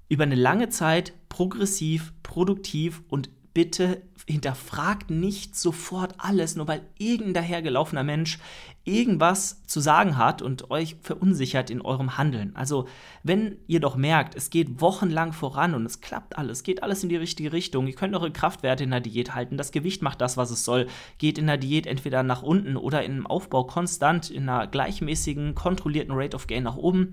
über 0.08 0.22
eine 0.22 0.36
lange 0.36 0.68
Zeit 0.68 1.12
progressiv, 1.28 2.14
produktiv 2.22 3.02
und 3.08 3.30
bitte 3.58 4.02
hinterfragt 4.28 5.10
nicht 5.10 5.56
sofort 5.56 6.14
alles, 6.18 6.54
nur 6.54 6.68
weil 6.68 6.82
irgendein 6.96 7.34
dahergelaufener 7.34 8.04
Mensch 8.04 8.38
irgendwas 8.84 9.64
zu 9.64 9.80
sagen 9.80 10.16
hat 10.16 10.42
und 10.42 10.70
euch 10.70 10.94
verunsichert 11.02 11.68
in 11.68 11.80
eurem 11.80 12.16
Handeln. 12.16 12.54
Also, 12.54 12.86
wenn 13.24 13.56
ihr 13.66 13.80
doch 13.80 13.96
merkt, 13.96 14.36
es 14.36 14.50
geht 14.50 14.80
wochenlang 14.80 15.32
voran 15.32 15.74
und 15.74 15.84
es 15.86 16.00
klappt 16.00 16.38
alles, 16.38 16.62
geht 16.62 16.84
alles 16.84 17.02
in 17.02 17.08
die 17.08 17.16
richtige 17.16 17.52
Richtung, 17.52 17.88
ihr 17.88 17.96
könnt 17.96 18.14
eure 18.14 18.30
Kraftwerte 18.30 18.84
in 18.84 18.92
der 18.92 19.00
Diät 19.00 19.34
halten, 19.34 19.56
das 19.56 19.72
Gewicht 19.72 20.02
macht 20.02 20.20
das, 20.20 20.36
was 20.36 20.52
es 20.52 20.64
soll, 20.64 20.86
geht 21.18 21.36
in 21.36 21.48
der 21.48 21.58
Diät 21.58 21.88
entweder 21.88 22.22
nach 22.22 22.44
unten 22.44 22.76
oder 22.76 23.02
im 23.02 23.26
Aufbau 23.26 23.64
konstant 23.64 24.30
in 24.30 24.48
einer 24.48 24.68
gleichmäßigen, 24.68 25.56
kontrollierten 25.56 26.14
Rate 26.14 26.36
of 26.36 26.46
Gain 26.46 26.62
nach 26.62 26.76
oben, 26.76 27.10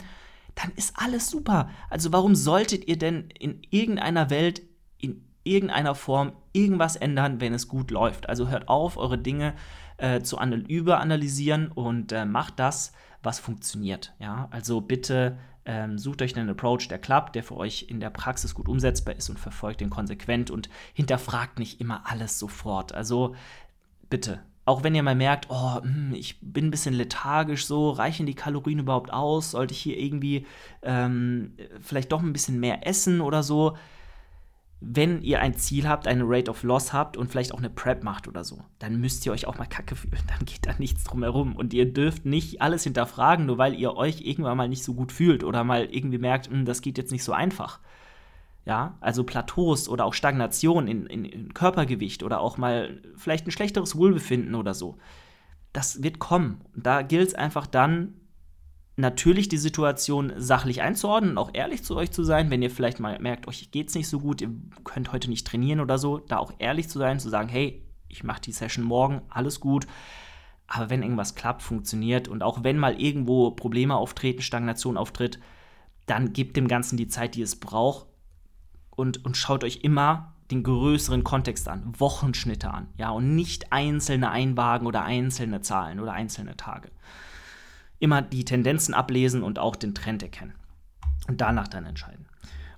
dann 0.54 0.72
ist 0.76 0.94
alles 0.96 1.28
super. 1.32 1.72
Also, 1.90 2.14
warum 2.14 2.36
solltet 2.36 2.88
ihr 2.88 3.00
denn 3.00 3.32
in 3.32 3.64
irgendeiner 3.72 4.30
Welt 4.30 4.62
in 5.00 5.25
irgendeiner 5.46 5.96
Form 5.96 6.34
irgendwas 6.52 6.98
ändern, 6.98 7.40
wenn 7.40 7.54
es 7.54 7.70
gut 7.70 7.92
läuft. 7.92 8.28
Also 8.28 8.50
hört 8.50 8.68
auf, 8.68 8.98
eure 8.98 9.18
Dinge 9.18 9.54
äh, 9.98 10.22
zu 10.22 10.38
überanalysieren 10.38 11.72
und 11.72 12.12
äh, 12.12 12.26
macht 12.26 12.60
das, 12.60 12.92
was 13.24 13.40
funktioniert. 13.40 14.14
Ja, 14.20 14.50
also 14.52 14.82
bitte 14.82 15.38
ähm, 15.66 15.98
sucht 15.98 16.22
euch 16.22 16.36
einen 16.36 16.50
Approach, 16.50 16.88
der 16.88 17.00
klappt, 17.00 17.36
der 17.36 17.44
für 17.44 17.58
euch 17.58 17.88
in 17.90 18.00
der 18.00 18.10
Praxis 18.10 18.54
gut 18.54 18.68
umsetzbar 18.68 19.16
ist 19.16 19.30
und 19.30 19.40
verfolgt 19.40 19.82
den 19.82 19.90
konsequent 19.90 20.52
und 20.52 20.70
hinterfragt 20.94 21.60
nicht 21.60 21.82
immer 21.82 22.04
alles 22.06 22.38
sofort. 22.38 22.94
Also 22.94 23.36
bitte, 24.10 24.42
auch 24.66 24.84
wenn 24.84 24.96
ihr 24.96 25.04
mal 25.04 25.16
merkt, 25.16 25.48
oh, 25.50 25.82
hm, 25.82 26.14
ich 26.14 26.40
bin 26.42 26.66
ein 26.66 26.72
bisschen 26.72 26.94
lethargisch 26.94 27.66
so, 27.66 27.92
reichen 27.92 28.26
die 28.26 28.36
Kalorien 28.36 28.80
überhaupt 28.80 29.12
aus? 29.12 29.52
Sollte 29.52 29.74
ich 29.74 29.80
hier 29.80 29.98
irgendwie 29.98 30.46
ähm, 30.82 31.54
vielleicht 31.82 32.12
doch 32.12 32.22
ein 32.22 32.34
bisschen 32.34 32.60
mehr 32.60 32.88
essen 32.88 33.22
oder 33.22 33.44
so? 33.44 33.76
Wenn 34.88 35.24
ihr 35.24 35.40
ein 35.40 35.56
Ziel 35.56 35.88
habt, 35.88 36.08
eine 36.08 36.24
Rate 36.26 36.52
of 36.52 36.62
Loss 36.62 36.94
habt 36.94 37.18
und 37.18 37.32
vielleicht 37.32 37.54
auch 37.54 37.58
eine 37.58 37.72
Prep 37.72 38.04
macht 38.04 38.28
oder 38.28 38.44
so, 38.44 38.64
dann 38.78 39.02
müsst 39.02 39.26
ihr 39.26 39.32
euch 39.32 39.48
auch 39.48 39.58
mal 39.58 39.66
kacke 39.66 39.96
fühlen. 39.96 40.22
Dann 40.28 40.46
geht 40.46 40.68
da 40.68 40.74
nichts 40.78 41.04
drum 41.04 41.24
herum. 41.24 41.56
Und 41.56 41.74
ihr 41.74 41.92
dürft 41.92 42.26
nicht 42.26 42.62
alles 42.62 42.84
hinterfragen, 42.84 43.48
nur 43.48 43.58
weil 43.58 43.74
ihr 43.74 43.96
euch 43.96 44.22
irgendwann 44.22 44.58
mal 44.58 44.70
nicht 44.70 44.84
so 44.84 44.94
gut 44.94 45.12
fühlt 45.12 45.44
oder 45.44 45.64
mal 45.64 45.86
irgendwie 45.86 46.20
merkt, 46.20 46.48
hm, 46.48 46.66
das 46.66 46.82
geht 46.82 46.98
jetzt 47.00 47.12
nicht 47.12 47.24
so 47.24 47.34
einfach. 47.34 47.80
Ja, 48.66 48.98
also 49.00 49.24
Plateaus 49.24 49.90
oder 49.90 50.06
auch 50.06 50.14
Stagnation 50.14 50.88
in, 50.88 51.06
in, 51.08 51.26
in 51.26 51.54
Körpergewicht 51.54 52.24
oder 52.24 52.40
auch 52.40 52.58
mal 52.58 53.02
vielleicht 53.16 53.48
ein 53.48 53.52
schlechteres 53.52 53.96
Wohlbefinden 53.96 54.56
oder 54.56 54.74
so. 54.74 54.98
Das 55.74 56.04
wird 56.04 56.20
kommen. 56.20 56.62
Da 56.76 57.02
gilt 57.02 57.30
es 57.30 57.36
einfach 57.36 57.68
dann, 57.68 58.14
natürlich 58.98 59.50
die 59.50 59.58
Situation 59.58 60.34
sachlich 60.38 60.82
einzuordnen 60.82 61.32
und 61.32 61.38
auch 61.38 61.52
ehrlich 61.54 61.84
zu 61.84 61.96
euch 61.96 62.12
zu 62.12 62.24
sein, 62.24 62.50
wenn 62.50 62.62
ihr 62.62 62.72
vielleicht 62.72 63.00
mal 63.00 63.20
merkt, 63.20 63.48
euch 63.48 63.72
geht's 63.72 63.96
nicht 63.96 64.08
so 64.08 64.20
gut, 64.20 64.42
ihr 64.42 64.52
könnt 64.84 65.12
heute 65.12 65.30
nicht 65.30 65.46
trainieren 65.46 65.82
oder 65.82 65.98
so, 65.98 66.20
da 66.20 66.38
auch 66.38 66.54
ehrlich 66.60 66.90
zu 66.90 67.00
sein, 67.00 67.20
zu 67.20 67.30
sagen, 67.30 67.50
hey, 67.50 67.84
ich 68.08 68.24
mache 68.24 68.42
die 68.42 68.54
Session 68.54 68.86
morgen, 68.86 69.22
alles 69.30 69.60
gut. 69.60 69.86
Aber 70.68 70.90
wenn 70.90 71.04
irgendwas 71.04 71.36
klappt, 71.36 71.62
funktioniert 71.62 72.28
und 72.28 72.42
auch 72.42 72.64
wenn 72.64 72.78
mal 72.78 73.00
irgendwo 73.00 73.52
Probleme 73.52 73.96
auftreten, 73.96 74.42
Stagnation 74.42 74.98
auftritt, 74.98 75.40
dann 76.06 76.34
gebt 76.34 76.56
dem 76.56 76.68
Ganzen 76.68 76.98
die 76.98 77.08
Zeit, 77.08 77.36
die 77.36 77.42
es 77.42 77.60
braucht 77.60 78.08
und, 78.92 79.26
und 79.26 79.36
schaut 79.36 79.64
euch 79.64 79.82
immer 79.84 80.34
den 80.52 80.64
größeren 80.64 81.24
Kontext 81.24 81.68
an, 81.68 81.94
Wochenschnitte 81.98 82.70
an, 82.70 82.88
ja, 82.98 83.10
und 83.10 83.36
nicht 83.36 83.72
einzelne 83.74 84.30
Einwagen 84.30 84.86
oder 84.86 85.04
einzelne 85.04 85.62
Zahlen 85.62 86.00
oder 86.00 86.14
einzelne 86.14 86.56
Tage 86.56 86.92
immer 88.00 88.22
die 88.22 88.46
Tendenzen 88.46 88.94
ablesen 88.94 89.44
und 89.44 89.60
auch 89.60 89.76
den 89.76 89.96
Trend 89.96 90.24
erkennen. 90.24 90.54
Und 91.28 91.42
danach 91.42 91.68
dann 91.68 91.86
entscheiden. 91.86 92.28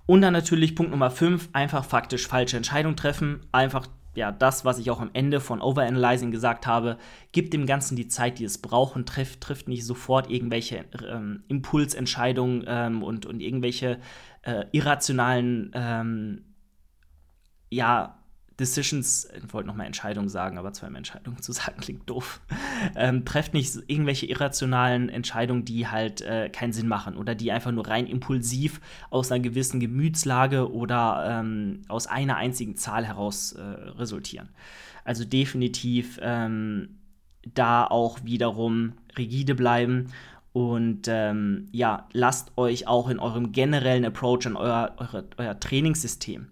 Und 0.05 0.21
dann 0.21 0.33
natürlich 0.33 0.75
Punkt 0.75 0.91
Nummer 0.91 1.11
5, 1.11 1.49
einfach 1.53 1.83
faktisch 1.83 2.27
falsche 2.27 2.57
Entscheidungen 2.57 2.95
treffen. 2.95 3.41
Einfach 3.51 3.87
ja, 4.15 4.31
das, 4.31 4.65
was 4.65 4.79
ich 4.79 4.89
auch 4.89 4.99
am 4.99 5.11
Ende 5.13 5.39
von 5.39 5.61
Overanalyzing 5.61 6.31
gesagt 6.31 6.65
habe, 6.65 6.97
gibt 7.33 7.53
dem 7.53 7.67
Ganzen 7.67 7.95
die 7.95 8.07
Zeit, 8.07 8.39
die 8.39 8.45
es 8.45 8.57
braucht 8.57 8.95
und 8.95 9.07
trifft, 9.07 9.41
trifft 9.41 9.67
nicht 9.67 9.85
sofort 9.85 10.31
irgendwelche 10.31 10.85
ähm, 11.07 11.43
Impulsentscheidungen 11.49 12.63
ähm, 12.67 13.03
und, 13.03 13.27
und 13.27 13.41
irgendwelche 13.41 13.99
äh, 14.41 14.65
irrationalen 14.71 15.71
ähm, 15.75 16.45
ja, 17.69 18.16
Decisions, 18.59 19.27
ich 19.35 19.53
wollte 19.53 19.67
nochmal 19.67 19.85
Entscheidungen 19.85 20.29
sagen, 20.29 20.57
aber 20.57 20.73
zweimal 20.73 20.97
Entscheidungen 20.97 21.41
zu 21.41 21.51
sagen 21.51 21.79
klingt 21.79 22.09
doof. 22.09 22.41
Ähm, 22.95 23.23
trefft 23.23 23.53
nicht 23.53 23.75
irgendwelche 23.87 24.25
irrationalen 24.25 25.09
Entscheidungen, 25.09 25.63
die 25.65 25.87
halt 25.87 26.21
äh, 26.21 26.49
keinen 26.49 26.73
Sinn 26.73 26.87
machen 26.87 27.17
oder 27.17 27.35
die 27.35 27.51
einfach 27.51 27.71
nur 27.71 27.87
rein 27.87 28.07
impulsiv 28.07 28.81
aus 29.09 29.31
einer 29.31 29.41
gewissen 29.41 29.79
Gemütslage 29.79 30.71
oder 30.71 31.39
ähm, 31.39 31.81
aus 31.87 32.07
einer 32.07 32.37
einzigen 32.37 32.75
Zahl 32.75 33.05
heraus 33.05 33.53
äh, 33.53 33.61
resultieren. 33.61 34.49
Also 35.03 35.23
definitiv 35.23 36.19
ähm, 36.21 36.97
da 37.53 37.85
auch 37.85 38.23
wiederum 38.23 38.93
rigide 39.17 39.55
bleiben 39.55 40.11
und 40.51 41.07
ähm, 41.07 41.67
ja, 41.71 42.07
lasst 42.13 42.57
euch 42.57 42.87
auch 42.87 43.09
in 43.09 43.19
eurem 43.19 43.51
generellen 43.51 44.05
Approach 44.05 44.47
an 44.47 44.55
euer, 44.55 44.95
eure, 44.97 45.25
euer 45.37 45.59
Trainingssystem 45.59 46.47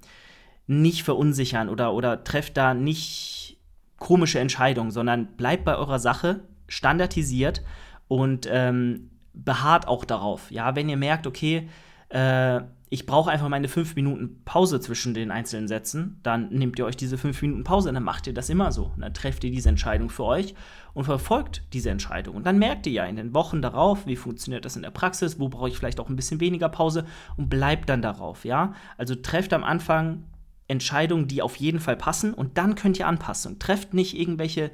nicht 0.68 1.04
verunsichern 1.04 1.70
oder, 1.70 1.94
oder 1.94 2.24
trefft 2.24 2.58
da 2.58 2.74
nicht 2.74 3.58
komische 3.98 4.40
Entscheidungen, 4.40 4.92
sondern 4.92 5.28
bleibt 5.38 5.66
bei 5.66 5.76
eurer 5.76 6.00
Sache, 6.00 6.42
standardisiert 6.68 7.64
und 8.08 8.48
ähm, 8.52 9.12
beharrt 9.34 9.88
auch 9.88 10.06
darauf. 10.06 10.52
Ja, 10.52 10.76
wenn 10.76 10.90
ihr 10.90 10.98
merkt, 10.98 11.28
okay, 11.28 11.70
äh, 12.10 12.62
ich 12.90 13.06
brauche 13.06 13.32
einfach 13.32 13.50
meine 13.50 13.68
fünf 13.68 13.96
Minuten 13.96 14.42
Pause 14.46 14.80
zwischen 14.80 15.14
den 15.14 15.32
einzelnen 15.32 15.68
Sätzen, 15.68 16.20
dann 16.24 16.50
nehmt 16.50 16.78
ihr 16.78 16.86
euch 16.86 16.96
diese 16.96 17.18
fünf 17.18 17.42
Minuten 17.42 17.64
Pause, 17.64 17.92
dann 17.92 18.04
macht 18.04 18.28
ihr 18.28 18.34
das 18.34 18.50
immer 18.50 18.72
so. 18.72 18.92
Und 18.96 19.02
dann 19.02 19.14
trefft 19.14 19.44
ihr 19.44 19.52
diese 19.52 19.70
Entscheidung 19.70 20.10
für 20.10 20.24
euch 20.24 20.54
und 20.94 21.04
verfolgt 21.04 21.64
diese 21.74 21.90
Entscheidung. 21.90 22.36
Und 22.36 22.46
dann 22.46 22.60
merkt 22.60 22.86
ihr 22.86 22.94
ja 22.94 23.06
in 23.06 23.16
den 23.16 23.34
Wochen 23.34 23.62
darauf, 23.62 24.06
wie 24.06 24.16
funktioniert 24.16 24.66
das 24.66 24.76
in 24.76 24.84
der 24.84 24.92
Praxis, 24.92 25.40
wo 25.40 25.50
brauche 25.50 25.68
ich 25.68 25.78
vielleicht 25.78 26.00
auch 26.00 26.10
ein 26.10 26.16
bisschen 26.16 26.40
weniger 26.40 26.70
Pause 26.70 27.06
und 27.38 27.50
bleibt 27.50 27.90
dann 27.90 28.02
darauf, 28.02 28.46
ja. 28.46 28.74
Also 28.98 29.16
trefft 29.16 29.52
am 29.54 29.64
Anfang 29.64 30.24
Entscheidungen, 30.68 31.28
die 31.28 31.42
auf 31.42 31.56
jeden 31.58 31.80
Fall 31.80 31.96
passen 31.96 32.34
und 32.34 32.58
dann 32.58 32.76
könnt 32.76 32.98
ihr 33.00 33.08
anpassen. 33.08 33.60
Trefft 33.60 33.94
nicht 33.94 34.18
irgendwelche 34.18 34.72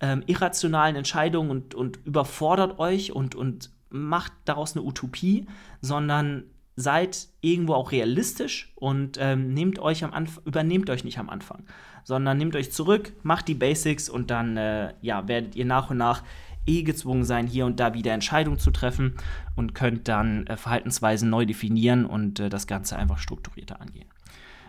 ähm, 0.00 0.22
irrationalen 0.26 0.96
Entscheidungen 0.96 1.50
und, 1.50 1.74
und 1.74 1.98
überfordert 2.04 2.78
euch 2.78 3.12
und, 3.12 3.34
und 3.34 3.70
macht 3.90 4.32
daraus 4.44 4.76
eine 4.76 4.84
Utopie, 4.84 5.46
sondern 5.80 6.44
seid 6.74 7.28
irgendwo 7.40 7.74
auch 7.74 7.92
realistisch 7.92 8.72
und 8.76 9.18
ähm, 9.20 9.52
nehmt 9.52 9.78
euch 9.78 10.04
am 10.04 10.12
Anfang, 10.12 10.42
übernehmt 10.44 10.88
euch 10.90 11.04
nicht 11.04 11.18
am 11.18 11.28
Anfang, 11.28 11.64
sondern 12.02 12.38
nehmt 12.38 12.56
euch 12.56 12.72
zurück, 12.72 13.12
macht 13.22 13.46
die 13.48 13.54
Basics 13.54 14.08
und 14.08 14.30
dann 14.30 14.56
äh, 14.56 14.94
ja, 15.02 15.28
werdet 15.28 15.54
ihr 15.54 15.66
nach 15.66 15.90
und 15.90 15.98
nach 15.98 16.22
eh 16.66 16.82
gezwungen 16.82 17.24
sein, 17.24 17.46
hier 17.46 17.66
und 17.66 17.78
da 17.80 17.92
wieder 17.92 18.12
Entscheidungen 18.12 18.58
zu 18.58 18.70
treffen 18.70 19.16
und 19.56 19.74
könnt 19.74 20.08
dann 20.08 20.46
äh, 20.46 20.56
Verhaltensweisen 20.56 21.28
neu 21.28 21.44
definieren 21.44 22.06
und 22.06 22.40
äh, 22.40 22.48
das 22.48 22.66
Ganze 22.66 22.96
einfach 22.96 23.18
strukturierter 23.18 23.80
angehen 23.80 24.08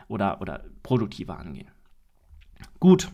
oder, 0.08 0.42
oder 0.42 0.64
produktiver 0.84 1.38
angehen. 1.38 1.68
Gut. 2.80 3.12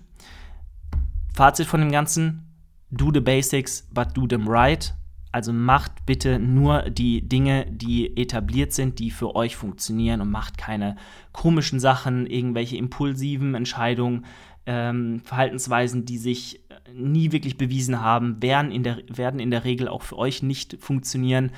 Fazit 1.34 1.67
von 1.67 1.80
dem 1.80 1.91
Ganzen: 1.91 2.47
Do 2.91 3.12
the 3.13 3.21
basics, 3.21 3.88
but 3.91 4.15
do 4.15 4.28
them 4.28 4.47
right. 4.47 4.93
Also 5.32 5.54
macht 5.54 6.06
bitte 6.08 6.39
nur 6.39 6.89
die 6.89 7.28
Dinge, 7.28 7.67
die 7.69 8.17
etabliert 8.17 8.73
sind, 8.73 8.97
die 8.97 9.12
für 9.12 9.36
euch 9.36 9.56
funktionieren 9.56 10.21
und 10.21 10.32
macht 10.32 10.58
keine 10.58 10.95
komischen 11.34 11.80
Sachen, 11.80 12.25
irgendwelche 12.25 12.78
impulsiven 12.78 13.54
Entscheidungen, 13.54 14.25
ähm, 14.65 15.21
Verhaltensweisen, 15.23 16.06
die 16.06 16.17
sich 16.17 16.62
nie 16.93 17.32
wirklich 17.32 17.58
bewiesen 17.58 18.02
haben, 18.02 18.41
werden 18.41 18.71
in 18.71 18.84
der, 18.84 18.97
werden 19.08 19.39
in 19.39 19.52
der 19.52 19.65
Regel 19.65 19.88
auch 19.88 20.02
für 20.02 20.17
euch 20.17 20.41
nicht 20.41 20.78
funktionieren. 20.80 21.52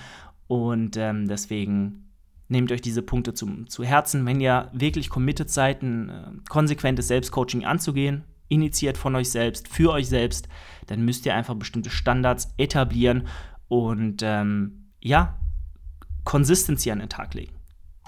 Und 0.47 0.97
ähm, 0.97 1.27
deswegen 1.27 2.10
nehmt 2.51 2.71
euch 2.71 2.81
diese 2.81 3.01
Punkte 3.01 3.33
zu, 3.33 3.65
zu 3.65 3.83
Herzen. 3.83 4.25
Wenn 4.25 4.39
ihr 4.41 4.69
wirklich 4.73 5.09
committed 5.09 5.49
seid, 5.49 5.81
ein 5.81 6.09
äh, 6.09 6.23
konsequentes 6.49 7.07
Selbstcoaching 7.07 7.65
anzugehen, 7.65 8.23
initiiert 8.49 8.97
von 8.97 9.15
euch 9.15 9.29
selbst, 9.29 9.67
für 9.67 9.91
euch 9.91 10.07
selbst, 10.09 10.47
dann 10.87 11.03
müsst 11.03 11.25
ihr 11.25 11.33
einfach 11.33 11.55
bestimmte 11.55 11.89
Standards 11.89 12.53
etablieren 12.57 13.27
und 13.69 14.21
ähm, 14.23 14.89
ja, 14.99 15.39
Consistency 16.25 16.91
an 16.91 16.99
den 16.99 17.09
Tag 17.09 17.33
legen, 17.33 17.55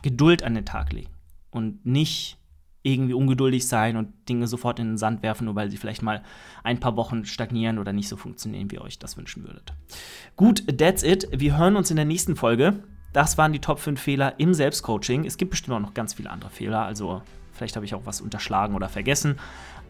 Geduld 0.03 0.43
an 0.43 0.53
den 0.53 0.65
Tag 0.65 0.91
legen 0.91 1.11
und 1.49 1.85
nicht 1.85 2.37
irgendwie 2.83 3.13
ungeduldig 3.13 3.65
sein 3.65 3.95
und 3.95 4.09
Dinge 4.27 4.45
sofort 4.47 4.77
in 4.79 4.87
den 4.89 4.97
Sand 4.97 5.23
werfen, 5.23 5.45
nur 5.45 5.55
weil 5.55 5.71
sie 5.71 5.77
vielleicht 5.77 6.01
mal 6.01 6.21
ein 6.63 6.81
paar 6.81 6.97
Wochen 6.97 7.23
stagnieren 7.23 7.79
oder 7.79 7.93
nicht 7.93 8.09
so 8.09 8.17
funktionieren, 8.17 8.69
wie 8.69 8.75
ihr 8.75 8.81
euch 8.81 8.99
das 8.99 9.15
wünschen 9.15 9.43
würdet. 9.43 9.73
Gut, 10.35 10.65
that's 10.77 11.01
it. 11.01 11.29
Wir 11.31 11.57
hören 11.57 11.77
uns 11.77 11.89
in 11.89 11.95
der 11.95 12.05
nächsten 12.05 12.35
Folge. 12.35 12.83
Das 13.13 13.37
waren 13.37 13.53
die 13.53 13.59
Top 13.59 13.79
5 13.79 14.01
Fehler 14.01 14.33
im 14.39 14.53
Selbstcoaching. 14.53 15.25
Es 15.25 15.37
gibt 15.37 15.51
bestimmt 15.51 15.75
auch 15.75 15.79
noch 15.79 15.93
ganz 15.93 16.15
viele 16.15 16.31
andere 16.31 16.49
Fehler, 16.49 16.83
also 16.83 17.21
vielleicht 17.53 17.75
habe 17.75 17.85
ich 17.85 17.93
auch 17.93 18.05
was 18.05 18.21
unterschlagen 18.21 18.75
oder 18.75 18.89
vergessen. 18.89 19.39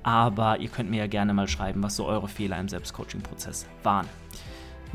Aber 0.03 0.59
ihr 0.59 0.67
könnt 0.67 0.89
mir 0.89 0.97
ja 0.97 1.07
gerne 1.07 1.33
mal 1.33 1.47
schreiben, 1.47 1.81
was 1.81 1.95
so 1.95 2.05
eure 2.05 2.27
Fehler 2.27 2.59
im 2.59 2.67
Selbstcoaching-Prozess 2.67 3.65
waren. 3.83 4.07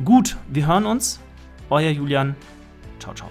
Gut, 0.05 0.37
wir 0.49 0.67
hören 0.67 0.85
uns. 0.85 1.19
Euer 1.71 1.91
Julian. 1.91 2.37
Ciao, 3.01 3.14
ciao. 3.14 3.31